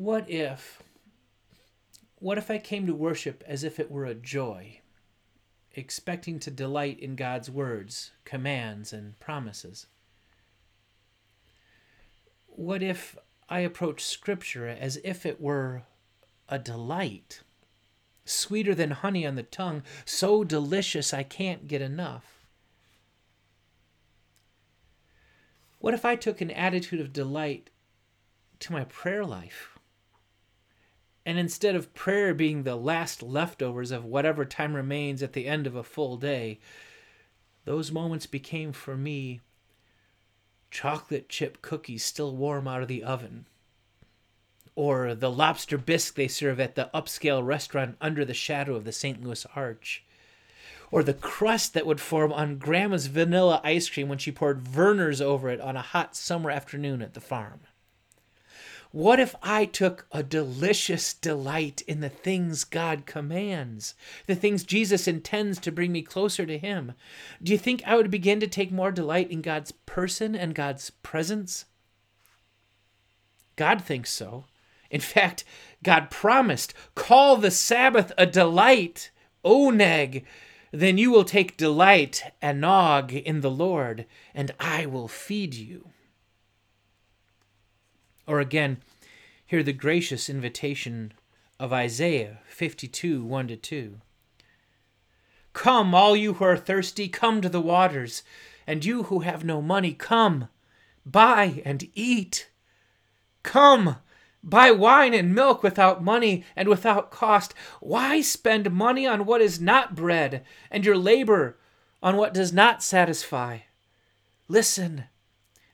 What 0.00 0.30
if 0.30 0.82
what 2.20 2.38
if 2.38 2.50
I 2.50 2.56
came 2.56 2.86
to 2.86 2.94
worship 2.94 3.44
as 3.46 3.62
if 3.62 3.78
it 3.78 3.90
were 3.90 4.06
a 4.06 4.14
joy, 4.14 4.80
expecting 5.74 6.38
to 6.38 6.50
delight 6.50 6.98
in 6.98 7.16
God's 7.16 7.50
words, 7.50 8.12
commands, 8.24 8.94
and 8.94 9.20
promises? 9.20 9.88
What 12.46 12.82
if 12.82 13.18
I 13.50 13.60
approach 13.60 14.02
Scripture 14.02 14.66
as 14.66 14.98
if 15.04 15.26
it 15.26 15.38
were 15.38 15.82
a 16.48 16.58
delight, 16.58 17.42
sweeter 18.24 18.74
than 18.74 18.92
honey 18.92 19.26
on 19.26 19.34
the 19.34 19.42
tongue, 19.42 19.82
so 20.06 20.44
delicious 20.44 21.12
I 21.12 21.24
can't 21.24 21.68
get 21.68 21.82
enough? 21.82 22.46
What 25.78 25.92
if 25.92 26.06
I 26.06 26.16
took 26.16 26.40
an 26.40 26.50
attitude 26.50 27.02
of 27.02 27.12
delight 27.12 27.68
to 28.60 28.72
my 28.72 28.84
prayer 28.84 29.26
life? 29.26 29.69
And 31.30 31.38
instead 31.38 31.76
of 31.76 31.94
prayer 31.94 32.34
being 32.34 32.64
the 32.64 32.74
last 32.74 33.22
leftovers 33.22 33.92
of 33.92 34.04
whatever 34.04 34.44
time 34.44 34.74
remains 34.74 35.22
at 35.22 35.32
the 35.32 35.46
end 35.46 35.64
of 35.64 35.76
a 35.76 35.84
full 35.84 36.16
day, 36.16 36.58
those 37.64 37.92
moments 37.92 38.26
became 38.26 38.72
for 38.72 38.96
me 38.96 39.40
chocolate 40.72 41.28
chip 41.28 41.62
cookies 41.62 42.02
still 42.04 42.34
warm 42.34 42.66
out 42.66 42.82
of 42.82 42.88
the 42.88 43.04
oven, 43.04 43.46
or 44.74 45.14
the 45.14 45.30
lobster 45.30 45.78
bisque 45.78 46.16
they 46.16 46.26
serve 46.26 46.58
at 46.58 46.74
the 46.74 46.90
upscale 46.92 47.46
restaurant 47.46 47.96
under 48.00 48.24
the 48.24 48.34
shadow 48.34 48.74
of 48.74 48.82
the 48.82 48.90
St. 48.90 49.22
Louis 49.22 49.46
Arch, 49.54 50.02
or 50.90 51.04
the 51.04 51.14
crust 51.14 51.74
that 51.74 51.86
would 51.86 52.00
form 52.00 52.32
on 52.32 52.58
Grandma's 52.58 53.06
vanilla 53.06 53.60
ice 53.62 53.88
cream 53.88 54.08
when 54.08 54.18
she 54.18 54.32
poured 54.32 54.64
Vernors 54.64 55.20
over 55.20 55.48
it 55.48 55.60
on 55.60 55.76
a 55.76 55.82
hot 55.82 56.16
summer 56.16 56.50
afternoon 56.50 57.00
at 57.00 57.14
the 57.14 57.20
farm. 57.20 57.60
What 58.92 59.20
if 59.20 59.36
I 59.40 59.66
took 59.66 60.08
a 60.10 60.24
delicious 60.24 61.14
delight 61.14 61.82
in 61.86 62.00
the 62.00 62.08
things 62.08 62.64
God 62.64 63.06
commands, 63.06 63.94
the 64.26 64.34
things 64.34 64.64
Jesus 64.64 65.06
intends 65.06 65.60
to 65.60 65.70
bring 65.70 65.92
me 65.92 66.02
closer 66.02 66.44
to 66.44 66.58
Him? 66.58 66.94
Do 67.40 67.52
you 67.52 67.58
think 67.58 67.82
I 67.86 67.94
would 67.94 68.10
begin 68.10 68.40
to 68.40 68.48
take 68.48 68.72
more 68.72 68.90
delight 68.90 69.30
in 69.30 69.42
God's 69.42 69.70
person 69.70 70.34
and 70.34 70.56
God's 70.56 70.90
presence? 70.90 71.66
God 73.54 73.80
thinks 73.80 74.10
so. 74.10 74.46
In 74.90 75.00
fact, 75.00 75.44
God 75.84 76.10
promised, 76.10 76.74
Call 76.96 77.36
the 77.36 77.52
Sabbath 77.52 78.10
a 78.18 78.26
delight, 78.26 79.12
oneg. 79.44 80.24
Then 80.72 80.98
you 80.98 81.12
will 81.12 81.24
take 81.24 81.56
delight, 81.56 82.24
anog, 82.42 83.12
in 83.22 83.40
the 83.40 83.50
Lord, 83.50 84.06
and 84.34 84.50
I 84.58 84.86
will 84.86 85.06
feed 85.06 85.54
you. 85.54 85.90
Or 88.26 88.40
again, 88.40 88.78
hear 89.46 89.62
the 89.62 89.72
gracious 89.72 90.28
invitation 90.28 91.12
of 91.58 91.72
Isaiah 91.72 92.38
52 92.48 93.24
1 93.24 93.48
to 93.48 93.56
2. 93.56 94.00
Come, 95.52 95.94
all 95.94 96.16
you 96.16 96.34
who 96.34 96.44
are 96.44 96.56
thirsty, 96.56 97.08
come 97.08 97.40
to 97.42 97.48
the 97.48 97.60
waters, 97.60 98.22
and 98.66 98.84
you 98.84 99.04
who 99.04 99.20
have 99.20 99.44
no 99.44 99.60
money, 99.60 99.92
come, 99.92 100.48
buy 101.04 101.60
and 101.64 101.88
eat. 101.94 102.48
Come, 103.42 103.96
buy 104.44 104.70
wine 104.70 105.12
and 105.12 105.34
milk 105.34 105.62
without 105.62 106.04
money 106.04 106.44
and 106.54 106.68
without 106.68 107.10
cost. 107.10 107.52
Why 107.80 108.20
spend 108.20 108.70
money 108.70 109.06
on 109.06 109.26
what 109.26 109.40
is 109.40 109.60
not 109.60 109.94
bread, 109.94 110.44
and 110.70 110.84
your 110.84 110.96
labor 110.96 111.58
on 112.02 112.16
what 112.16 112.32
does 112.32 112.52
not 112.52 112.82
satisfy? 112.82 113.58
Listen, 114.48 115.04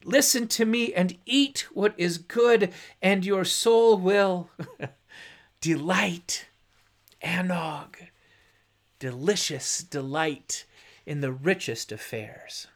Listen 0.06 0.46
to 0.46 0.64
me 0.64 0.94
and 0.94 1.18
eat 1.26 1.66
what 1.74 1.92
is 1.96 2.16
good, 2.16 2.72
and 3.02 3.26
your 3.26 3.44
soul 3.44 3.98
will 3.98 4.50
delight. 5.60 6.46
Anog, 7.24 7.96
delicious 9.00 9.82
delight 9.82 10.64
in 11.06 11.22
the 11.22 11.32
richest 11.32 11.90
affairs. 11.90 12.68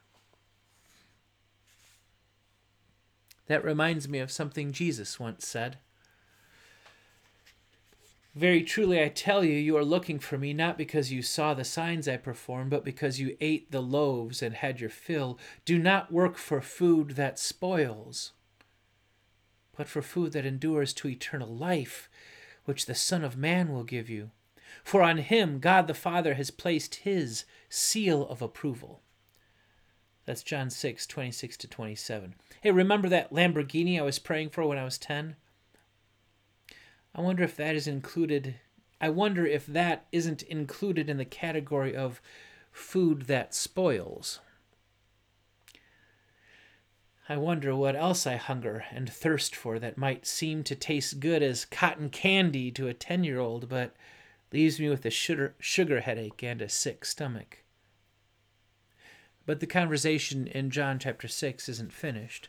That 3.47 3.65
reminds 3.65 4.09
me 4.09 4.19
of 4.19 4.33
something 4.33 4.73
Jesus 4.73 5.21
once 5.21 5.47
said. 5.47 5.79
Very 8.41 8.63
truly, 8.63 9.03
I 9.03 9.11
tell 9.11 9.45
you, 9.45 9.53
you 9.53 9.77
are 9.77 9.85
looking 9.85 10.19
for 10.19 10.39
me 10.39 10.55
not 10.55 10.79
because 10.79 11.13
you 11.13 11.21
saw 11.21 11.53
the 11.53 11.63
signs 11.63 12.09
I 12.09 12.17
performed, 12.17 12.71
but 12.71 12.87
because 12.87 13.21
you 13.21 13.37
ate 13.39 13.71
the 13.71 13.83
loaves 13.83 14.41
and 14.41 14.55
had 14.55 14.81
your 14.81 14.89
fill. 14.89 15.39
Do 15.67 15.79
not 15.79 16.11
work 16.11 16.39
for 16.39 16.63
food 16.63 17.11
that 17.17 17.39
spoils, 17.39 18.33
but 19.77 19.89
for 19.89 20.01
food 20.01 20.33
that 20.33 20.47
endures 20.47 20.95
to 20.95 21.09
eternal 21.09 21.55
life, 21.55 22.09
which 22.65 22.87
the 22.87 22.95
Son 22.95 23.25
of 23.25 23.37
Man 23.37 23.75
will 23.75 23.85
give 23.85 24.09
you. 24.09 24.31
For 24.83 25.03
on 25.03 25.19
him 25.19 25.59
God 25.59 25.87
the 25.87 25.93
Father 25.93 26.33
has 26.33 26.51
placed 26.51 26.95
his 26.95 27.45
seal 27.69 28.27
of 28.27 28.41
approval. 28.41 29.03
That's 30.25 30.43
John 30.43 30.71
6, 30.71 31.07
26 31.07 31.59
to 31.59 31.69
27. 31.69 32.37
Hey, 32.63 32.71
remember 32.71 33.11
that 33.11 33.35
Lamborghini 33.35 33.99
I 34.01 34.03
was 34.03 34.19
praying 34.19 34.49
for 34.49 34.65
when 34.65 34.79
I 34.79 34.85
was 34.85 34.97
10? 34.97 35.37
I 37.15 37.21
wonder 37.21 37.43
if 37.43 37.57
that 37.57 37.75
is 37.75 37.87
included. 37.87 38.57
I 39.01 39.09
wonder 39.09 39.47
if 39.47 39.67
that 39.67 40.07
isn't 40.13 40.43
included 40.43 41.09
in 41.09 41.17
the 41.17 41.25
category 41.25 41.97
of 41.97 42.21
food 42.71 43.23
that 43.23 43.55
spoils. 43.55 44.41
I 47.29 47.37
wonder 47.37 47.77
what 47.77 47.95
else 47.95 48.27
I 48.27 48.37
hunger 48.37 48.85
and 48.91 49.09
thirst 49.09 49.55
for 49.55 49.79
that 49.79 49.97
might 49.97 50.27
seem 50.27 50.65
to 50.65 50.75
taste 50.75 51.21
good 51.21 51.45
as 51.45 51.65
cotton 51.65 52.11
candy 52.11 52.73
to 52.73 52.89
a 52.89 52.95
10 52.95 53.23
year 53.23 53.39
old, 53.39 53.69
but 53.69 53.95
leaves 54.53 54.81
me 54.81 54.89
with 54.89 55.05
a 55.07 55.11
sugar, 55.11 55.55
sugar 55.61 56.01
headache 56.01 56.43
and 56.43 56.61
a 56.61 56.69
sick 56.69 57.05
stomach. 57.05 57.59
But 59.47 59.61
the 59.61 59.67
conversation 59.67 60.49
in 60.49 60.71
John 60.71 60.99
chapter 60.99 61.29
6 61.29 61.69
isn't 61.69 61.93
finished. 61.93 62.49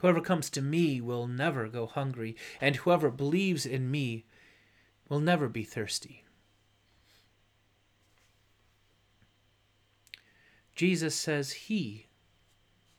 Whoever 0.00 0.20
comes 0.20 0.50
to 0.50 0.62
me 0.62 1.00
will 1.00 1.26
never 1.26 1.68
go 1.68 1.86
hungry, 1.86 2.36
and 2.60 2.76
whoever 2.76 3.10
believes 3.10 3.64
in 3.64 3.90
me 3.90 4.26
will 5.08 5.20
never 5.20 5.48
be 5.48 5.62
thirsty. 5.62 6.24
Jesus 10.74 11.14
says 11.14 11.52
he 11.52 12.06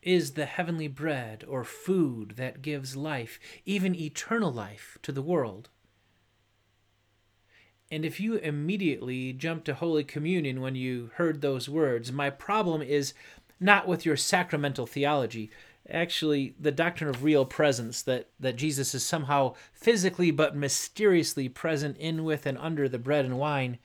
is 0.01 0.33
the 0.33 0.45
heavenly 0.45 0.87
bread 0.87 1.43
or 1.47 1.63
food 1.63 2.33
that 2.37 2.61
gives 2.61 2.95
life, 2.95 3.39
even 3.65 3.93
eternal 3.93 4.51
life, 4.51 4.97
to 5.03 5.11
the 5.11 5.21
world. 5.21 5.69
And 7.91 8.03
if 8.03 8.19
you 8.19 8.35
immediately 8.35 9.31
jump 9.31 9.63
to 9.65 9.75
Holy 9.75 10.03
Communion 10.03 10.59
when 10.59 10.75
you 10.75 11.11
heard 11.15 11.41
those 11.41 11.69
words, 11.69 12.11
my 12.11 12.29
problem 12.29 12.81
is 12.81 13.13
not 13.59 13.87
with 13.87 14.05
your 14.05 14.17
sacramental 14.17 14.85
theology. 14.85 15.49
Actually, 15.89 16.53
the 16.59 16.71
doctrine 16.71 17.09
of 17.09 17.23
real 17.23 17.45
presence, 17.45 18.01
that, 18.01 18.27
that 18.39 18.57
Jesus 18.57 18.93
is 18.93 19.05
somehow 19.05 19.53
physically 19.73 20.31
but 20.31 20.55
mysteriously 20.55 21.47
present 21.47 21.97
in, 21.97 22.23
with, 22.23 22.45
and 22.45 22.57
under 22.57 22.89
the 22.89 22.99
bread 22.99 23.23
and 23.23 23.39
wine, 23.39 23.77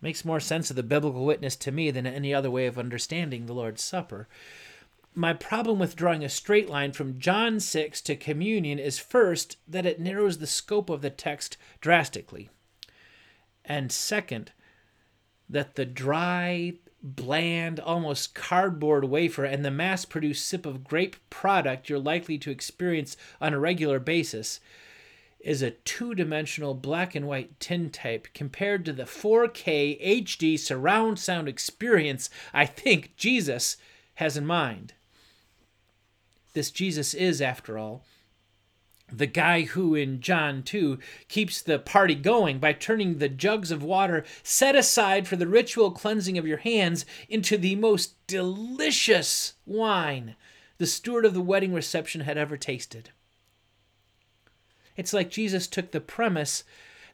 makes 0.00 0.24
more 0.24 0.40
sense 0.40 0.70
of 0.70 0.76
the 0.76 0.82
biblical 0.82 1.24
witness 1.24 1.56
to 1.56 1.72
me 1.72 1.90
than 1.90 2.06
any 2.06 2.32
other 2.32 2.50
way 2.50 2.66
of 2.66 2.78
understanding 2.78 3.46
the 3.46 3.54
Lord's 3.54 3.82
Supper. 3.82 4.28
My 5.14 5.32
problem 5.32 5.78
with 5.78 5.96
drawing 5.96 6.24
a 6.24 6.28
straight 6.28 6.70
line 6.70 6.92
from 6.92 7.18
John 7.18 7.60
6 7.60 8.00
to 8.02 8.16
communion 8.16 8.78
is 8.78 8.98
first 8.98 9.58
that 9.68 9.84
it 9.84 10.00
narrows 10.00 10.38
the 10.38 10.46
scope 10.46 10.88
of 10.88 11.02
the 11.02 11.10
text 11.10 11.56
drastically. 11.80 12.50
And 13.64 13.92
second, 13.92 14.52
that 15.48 15.74
the 15.74 15.84
dry, 15.84 16.74
bland, 17.02 17.80
almost 17.80 18.34
cardboard 18.34 19.04
wafer 19.04 19.44
and 19.44 19.64
the 19.64 19.70
mass 19.70 20.04
produced 20.04 20.46
sip 20.46 20.64
of 20.64 20.84
grape 20.84 21.16
product 21.30 21.88
you're 21.88 21.98
likely 21.98 22.38
to 22.38 22.50
experience 22.50 23.16
on 23.40 23.52
a 23.52 23.58
regular 23.58 23.98
basis 23.98 24.60
is 25.40 25.62
a 25.62 25.72
two 25.72 26.14
dimensional 26.14 26.74
black 26.74 27.14
and 27.14 27.26
white 27.26 27.58
tintype 27.58 28.28
compared 28.32 28.84
to 28.84 28.92
the 28.92 29.02
4K 29.02 30.24
HD 30.24 30.58
surround 30.58 31.18
sound 31.18 31.48
experience 31.48 32.30
I 32.54 32.66
think 32.66 33.16
Jesus 33.16 33.76
has 34.14 34.36
in 34.36 34.46
mind. 34.46 34.94
This 36.54 36.70
Jesus 36.70 37.14
is, 37.14 37.40
after 37.40 37.78
all, 37.78 38.04
the 39.10 39.26
guy 39.26 39.62
who 39.62 39.94
in 39.94 40.20
John 40.20 40.62
2 40.62 40.98
keeps 41.28 41.60
the 41.60 41.78
party 41.78 42.14
going 42.14 42.58
by 42.58 42.72
turning 42.72 43.18
the 43.18 43.28
jugs 43.28 43.70
of 43.70 43.82
water 43.82 44.24
set 44.42 44.74
aside 44.74 45.28
for 45.28 45.36
the 45.36 45.46
ritual 45.46 45.90
cleansing 45.90 46.38
of 46.38 46.46
your 46.46 46.58
hands 46.58 47.04
into 47.28 47.56
the 47.56 47.76
most 47.76 48.14
delicious 48.26 49.54
wine 49.66 50.36
the 50.78 50.86
steward 50.86 51.24
of 51.24 51.34
the 51.34 51.40
wedding 51.40 51.72
reception 51.72 52.22
had 52.22 52.36
ever 52.36 52.56
tasted. 52.56 53.10
It's 54.96 55.12
like 55.12 55.30
Jesus 55.30 55.66
took 55.66 55.90
the 55.90 56.00
premise 56.00 56.64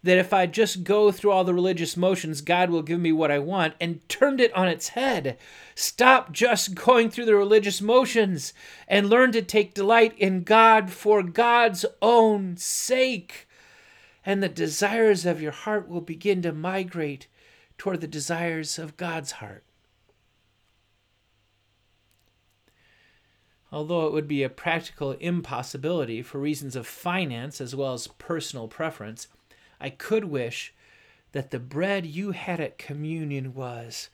that 0.03 0.19
if 0.19 0.33
I 0.33 0.47
just 0.47 0.85
go 0.85 1.11
through 1.11 1.33
all 1.33 1.45
the 1.45 1.55
religious 1.55 1.97
motions, 1.97 2.41
God 2.41 2.71
will 2.71 2.83
give 2.83 3.01
me 3.01 3.13
what 3.13 3.31
I 3.31 3.39
want, 3.39 3.75
and 3.81 4.07
turned 4.09 4.41
it 4.41 4.53
on 4.53 4.69
its 4.69 4.91
head. 4.91 5.39
Stop 5.75 6.33
just 6.33 6.75
going 6.75 7.11
through 7.11 7.27
the 7.27 7.35
religious 7.35 7.81
motions 7.81 8.53
and 8.87 9.11
learn 9.11 9.33
to 9.33 9.43
take 9.43 9.75
delight 9.75 10.17
in 10.19 10.45
God 10.45 10.91
for 10.91 11.23
God's 11.23 11.85
own 12.01 12.57
sake. 12.57 13.49
And 14.25 14.43
the 14.43 14.49
desires 14.49 15.25
of 15.25 15.43
your 15.43 15.53
heart 15.53 15.89
will 15.89 16.01
begin 16.01 16.43
to 16.43 16.53
migrate 16.53 17.27
toward 17.77 18.01
the 18.01 18.07
desires 18.07 18.79
of 18.79 18.97
God's 18.97 19.33
heart. 19.33 19.65
Although 23.71 24.07
it 24.07 24.13
would 24.13 24.29
be 24.29 24.43
a 24.43 24.49
practical 24.49 25.13
impossibility 25.13 26.23
for 26.23 26.39
reasons 26.39 26.75
of 26.75 26.87
finance 26.87 27.61
as 27.61 27.77
well 27.77 27.93
as 27.93 28.07
personal 28.07 28.67
preference, 28.67 29.29
I 29.81 29.91
could 29.91 30.25
wish 30.25 30.75
that 31.33 31.51
the 31.51 31.59
bread 31.59 32.07
you 32.07 32.33
had 32.33 32.61
at 32.61 32.79
communion 32.79 33.55
was 33.55 34.09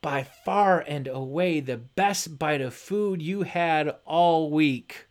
by 0.00 0.22
far 0.22 0.80
and 0.80 1.08
away 1.08 1.60
the 1.60 1.76
best 1.76 2.38
bite 2.38 2.60
of 2.60 2.74
food 2.74 3.20
you 3.20 3.42
had 3.42 3.96
all 4.04 4.50
week. 4.50 5.06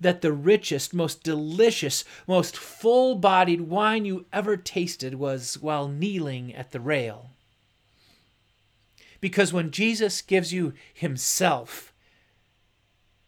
That 0.00 0.20
the 0.20 0.32
richest, 0.32 0.92
most 0.92 1.22
delicious, 1.22 2.04
most 2.26 2.56
full 2.56 3.14
bodied 3.14 3.62
wine 3.62 4.04
you 4.04 4.26
ever 4.32 4.56
tasted 4.56 5.14
was 5.14 5.56
while 5.62 5.88
kneeling 5.88 6.54
at 6.54 6.72
the 6.72 6.80
rail. 6.80 7.30
Because 9.20 9.52
when 9.52 9.70
Jesus 9.70 10.20
gives 10.20 10.52
you 10.52 10.74
Himself, 10.92 11.93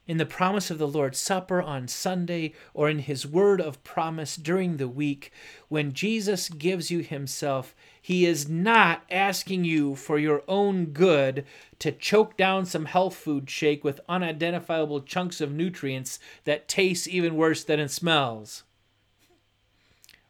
in 0.06 0.18
the 0.18 0.26
promise 0.26 0.70
of 0.70 0.78
the 0.78 0.86
Lord's 0.86 1.18
Supper 1.18 1.60
on 1.60 1.88
Sunday 1.88 2.54
or 2.74 2.88
in 2.88 3.00
his 3.00 3.26
word 3.26 3.60
of 3.60 3.82
promise 3.82 4.36
during 4.36 4.76
the 4.76 4.88
week, 4.88 5.32
when 5.68 5.92
Jesus 5.92 6.48
gives 6.48 6.90
you 6.90 7.00
himself, 7.00 7.74
he 8.00 8.24
is 8.24 8.48
not 8.48 9.02
asking 9.10 9.64
you 9.64 9.96
for 9.96 10.18
your 10.18 10.42
own 10.46 10.86
good 10.86 11.44
to 11.80 11.90
choke 11.90 12.36
down 12.36 12.64
some 12.64 12.84
health 12.84 13.16
food 13.16 13.50
shake 13.50 13.82
with 13.82 14.00
unidentifiable 14.08 15.00
chunks 15.00 15.40
of 15.40 15.52
nutrients 15.52 16.20
that 16.44 16.68
taste 16.68 17.08
even 17.08 17.34
worse 17.34 17.64
than 17.64 17.80
it 17.80 17.90
smells. 17.90 18.62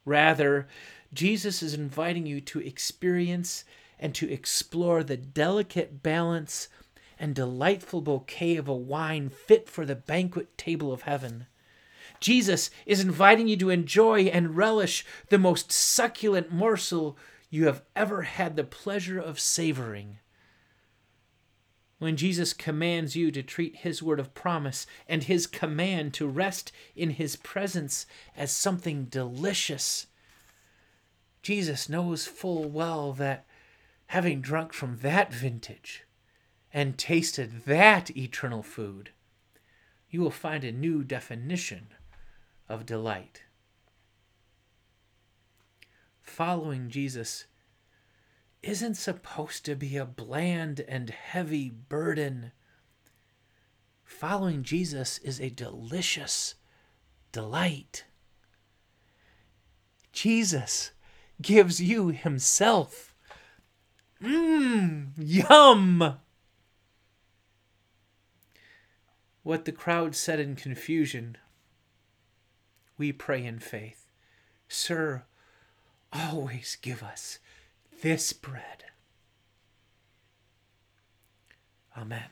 Rather, 0.06 0.66
Jesus 1.12 1.62
is 1.62 1.74
inviting 1.74 2.24
you 2.24 2.40
to 2.40 2.60
experience 2.60 3.64
and 3.98 4.14
to 4.14 4.30
explore 4.30 5.02
the 5.02 5.16
delicate 5.16 6.02
balance 6.02 6.68
and 7.18 7.34
delightful 7.34 8.00
bouquet 8.00 8.56
of 8.56 8.68
a 8.68 8.74
wine 8.74 9.28
fit 9.28 9.68
for 9.68 9.84
the 9.84 9.94
banquet 9.94 10.56
table 10.58 10.92
of 10.92 11.02
heaven. 11.02 11.46
Jesus 12.20 12.70
is 12.86 13.00
inviting 13.00 13.48
you 13.48 13.56
to 13.58 13.70
enjoy 13.70 14.22
and 14.24 14.56
relish 14.56 15.04
the 15.28 15.38
most 15.38 15.70
succulent 15.72 16.50
morsel 16.50 17.16
you 17.50 17.66
have 17.66 17.82
ever 17.94 18.22
had 18.22 18.56
the 18.56 18.64
pleasure 18.64 19.18
of 19.18 19.40
savoring. 19.40 20.18
When 21.98 22.16
Jesus 22.16 22.52
commands 22.52 23.16
you 23.16 23.30
to 23.30 23.42
treat 23.42 23.76
his 23.76 24.02
word 24.02 24.20
of 24.20 24.34
promise 24.34 24.86
and 25.08 25.22
his 25.22 25.46
command 25.46 26.12
to 26.14 26.26
rest 26.26 26.70
in 26.94 27.10
his 27.10 27.36
presence 27.36 28.06
as 28.36 28.52
something 28.52 29.06
delicious, 29.06 30.06
Jesus 31.42 31.88
knows 31.88 32.26
full 32.26 32.68
well 32.68 33.12
that 33.14 33.46
having 34.08 34.40
drunk 34.40 34.72
from 34.72 34.98
that 34.98 35.32
vintage, 35.32 36.04
and 36.76 36.98
tasted 36.98 37.62
that 37.64 38.14
eternal 38.14 38.62
food, 38.62 39.08
you 40.10 40.20
will 40.20 40.30
find 40.30 40.62
a 40.62 40.70
new 40.70 41.02
definition 41.02 41.86
of 42.68 42.84
delight. 42.84 43.44
Following 46.20 46.90
Jesus 46.90 47.46
isn't 48.62 48.96
supposed 48.96 49.64
to 49.64 49.74
be 49.74 49.96
a 49.96 50.04
bland 50.04 50.80
and 50.80 51.08
heavy 51.08 51.70
burden. 51.70 52.52
Following 54.04 54.62
Jesus 54.62 55.16
is 55.16 55.40
a 55.40 55.48
delicious 55.48 56.56
delight. 57.32 58.04
Jesus 60.12 60.90
gives 61.40 61.80
you 61.80 62.08
Himself. 62.08 63.14
Mmm, 64.22 65.12
yum! 65.16 66.18
What 69.46 69.64
the 69.64 69.70
crowd 69.70 70.16
said 70.16 70.40
in 70.40 70.56
confusion, 70.56 71.38
we 72.98 73.12
pray 73.12 73.44
in 73.44 73.60
faith. 73.60 74.10
Sir, 74.66 75.22
always 76.12 76.76
give 76.82 77.00
us 77.00 77.38
this 78.02 78.32
bread. 78.32 78.86
Amen. 81.96 82.24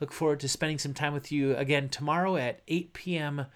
Look 0.00 0.12
forward 0.12 0.40
to 0.40 0.48
spending 0.48 0.78
some 0.78 0.94
time 0.94 1.12
with 1.12 1.32
you 1.32 1.56
again 1.56 1.88
tomorrow 1.88 2.36
at 2.36 2.60
8 2.68 2.92
p.m. 2.92 3.46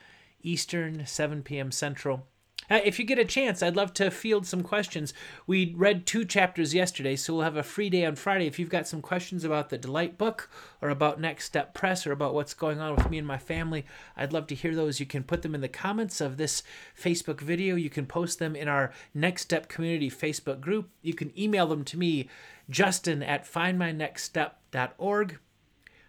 Eastern, 0.42 1.06
7 1.06 1.42
p.m. 1.42 1.70
Central. 1.70 2.26
Uh, 2.72 2.80
if 2.86 2.98
you 2.98 3.04
get 3.04 3.18
a 3.18 3.24
chance, 3.26 3.62
I'd 3.62 3.76
love 3.76 3.92
to 3.94 4.10
field 4.10 4.46
some 4.46 4.62
questions. 4.62 5.12
We 5.46 5.74
read 5.76 6.06
two 6.06 6.24
chapters 6.24 6.72
yesterday, 6.72 7.16
so 7.16 7.34
we'll 7.34 7.42
have 7.42 7.58
a 7.58 7.62
free 7.62 7.90
day 7.90 8.06
on 8.06 8.16
Friday. 8.16 8.46
If 8.46 8.58
you've 8.58 8.70
got 8.70 8.88
some 8.88 9.02
questions 9.02 9.44
about 9.44 9.68
the 9.68 9.76
Delight 9.76 10.16
book 10.16 10.48
or 10.80 10.88
about 10.88 11.20
Next 11.20 11.44
Step 11.44 11.74
Press 11.74 12.06
or 12.06 12.12
about 12.12 12.32
what's 12.32 12.54
going 12.54 12.80
on 12.80 12.96
with 12.96 13.10
me 13.10 13.18
and 13.18 13.26
my 13.26 13.36
family, 13.36 13.84
I'd 14.16 14.32
love 14.32 14.46
to 14.46 14.54
hear 14.54 14.74
those. 14.74 15.00
You 15.00 15.04
can 15.04 15.22
put 15.22 15.42
them 15.42 15.54
in 15.54 15.60
the 15.60 15.68
comments 15.68 16.22
of 16.22 16.38
this 16.38 16.62
Facebook 16.98 17.42
video. 17.42 17.76
You 17.76 17.90
can 17.90 18.06
post 18.06 18.38
them 18.38 18.56
in 18.56 18.68
our 18.68 18.90
Next 19.12 19.42
Step 19.42 19.68
Community 19.68 20.08
Facebook 20.08 20.62
group. 20.62 20.88
You 21.02 21.12
can 21.12 21.38
email 21.38 21.66
them 21.66 21.84
to 21.84 21.98
me, 21.98 22.30
justin 22.70 23.22
at 23.22 23.44
findmynextstep.org. 23.44 25.38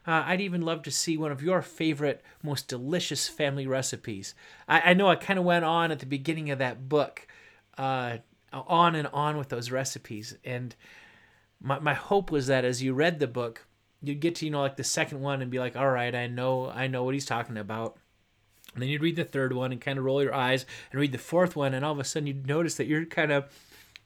Uh, 0.05 0.23
I'd 0.25 0.41
even 0.41 0.61
love 0.61 0.83
to 0.83 0.91
see 0.91 1.17
one 1.17 1.31
of 1.31 1.41
your 1.41 1.61
favorite, 1.61 2.21
most 2.41 2.67
delicious 2.67 3.29
family 3.29 3.65
recipes. 3.65 4.35
I, 4.67 4.91
I 4.91 4.93
know 4.93 5.07
I 5.07 5.15
kind 5.15 5.39
of 5.39 5.45
went 5.45 5.65
on 5.65 5.91
at 5.91 5.99
the 5.99 6.05
beginning 6.05 6.51
of 6.51 6.59
that 6.59 6.89
book, 6.89 7.27
uh, 7.77 8.17
on 8.51 8.95
and 8.95 9.07
on 9.13 9.37
with 9.37 9.49
those 9.49 9.71
recipes. 9.71 10.37
And 10.43 10.75
my, 11.61 11.79
my 11.79 11.93
hope 11.93 12.31
was 12.31 12.47
that 12.47 12.65
as 12.65 12.83
you 12.83 12.93
read 12.93 13.19
the 13.19 13.27
book, 13.27 13.65
you'd 14.01 14.19
get 14.19 14.35
to, 14.35 14.45
you 14.45 14.51
know, 14.51 14.61
like 14.61 14.75
the 14.75 14.83
second 14.83 15.21
one 15.21 15.41
and 15.41 15.49
be 15.49 15.59
like, 15.59 15.75
all 15.75 15.89
right, 15.89 16.13
I 16.13 16.27
know, 16.27 16.69
I 16.69 16.87
know 16.87 17.03
what 17.03 17.13
he's 17.13 17.25
talking 17.25 17.57
about. 17.57 17.97
And 18.73 18.81
then 18.81 18.89
you'd 18.89 19.01
read 19.01 19.15
the 19.15 19.23
third 19.23 19.53
one 19.53 19.71
and 19.71 19.79
kind 19.79 19.97
of 19.97 20.05
roll 20.05 20.21
your 20.21 20.33
eyes 20.33 20.65
and 20.91 20.99
read 20.99 21.11
the 21.11 21.17
fourth 21.17 21.55
one, 21.55 21.73
and 21.73 21.85
all 21.85 21.93
of 21.93 21.99
a 21.99 22.03
sudden 22.03 22.27
you'd 22.27 22.47
notice 22.47 22.75
that 22.75 22.87
you're 22.87 23.05
kind 23.05 23.31
of 23.31 23.45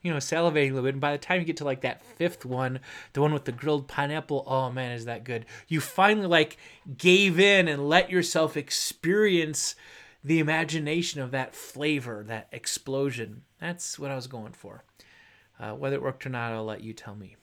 you 0.07 0.13
know, 0.13 0.19
salivating 0.19 0.71
a 0.71 0.73
little 0.73 0.83
bit. 0.83 0.95
And 0.95 1.01
by 1.01 1.11
the 1.11 1.17
time 1.17 1.41
you 1.41 1.45
get 1.45 1.57
to 1.57 1.65
like 1.65 1.81
that 1.81 2.01
fifth 2.01 2.45
one, 2.45 2.79
the 3.11 3.21
one 3.21 3.33
with 3.33 3.43
the 3.43 3.51
grilled 3.51 3.89
pineapple, 3.89 4.45
oh 4.47 4.71
man, 4.71 4.93
is 4.93 5.03
that 5.05 5.25
good? 5.25 5.45
You 5.67 5.81
finally 5.81 6.27
like 6.27 6.57
gave 6.97 7.39
in 7.39 7.67
and 7.67 7.89
let 7.89 8.09
yourself 8.09 8.55
experience 8.55 9.75
the 10.23 10.39
imagination 10.39 11.21
of 11.21 11.31
that 11.31 11.53
flavor, 11.53 12.23
that 12.27 12.47
explosion. 12.53 13.43
That's 13.59 13.99
what 13.99 14.11
I 14.11 14.15
was 14.15 14.27
going 14.27 14.53
for. 14.53 14.83
Uh, 15.59 15.71
whether 15.71 15.97
it 15.97 16.01
worked 16.01 16.25
or 16.25 16.29
not, 16.29 16.53
I'll 16.53 16.63
let 16.63 16.83
you 16.83 16.93
tell 16.93 17.15
me. 17.15 17.35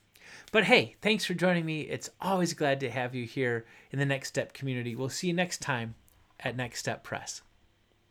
But 0.50 0.64
hey, 0.64 0.96
thanks 1.02 1.24
for 1.24 1.34
joining 1.34 1.66
me. 1.66 1.82
It's 1.82 2.10
always 2.20 2.54
glad 2.54 2.80
to 2.80 2.90
have 2.90 3.14
you 3.14 3.26
here 3.26 3.66
in 3.90 3.98
the 3.98 4.06
Next 4.06 4.28
Step 4.28 4.54
community. 4.54 4.94
We'll 4.94 5.10
see 5.10 5.26
you 5.26 5.34
next 5.34 5.60
time 5.60 5.96
at 6.40 6.56
Next 6.56 6.78
Step 6.78 7.04
Press. 7.04 7.42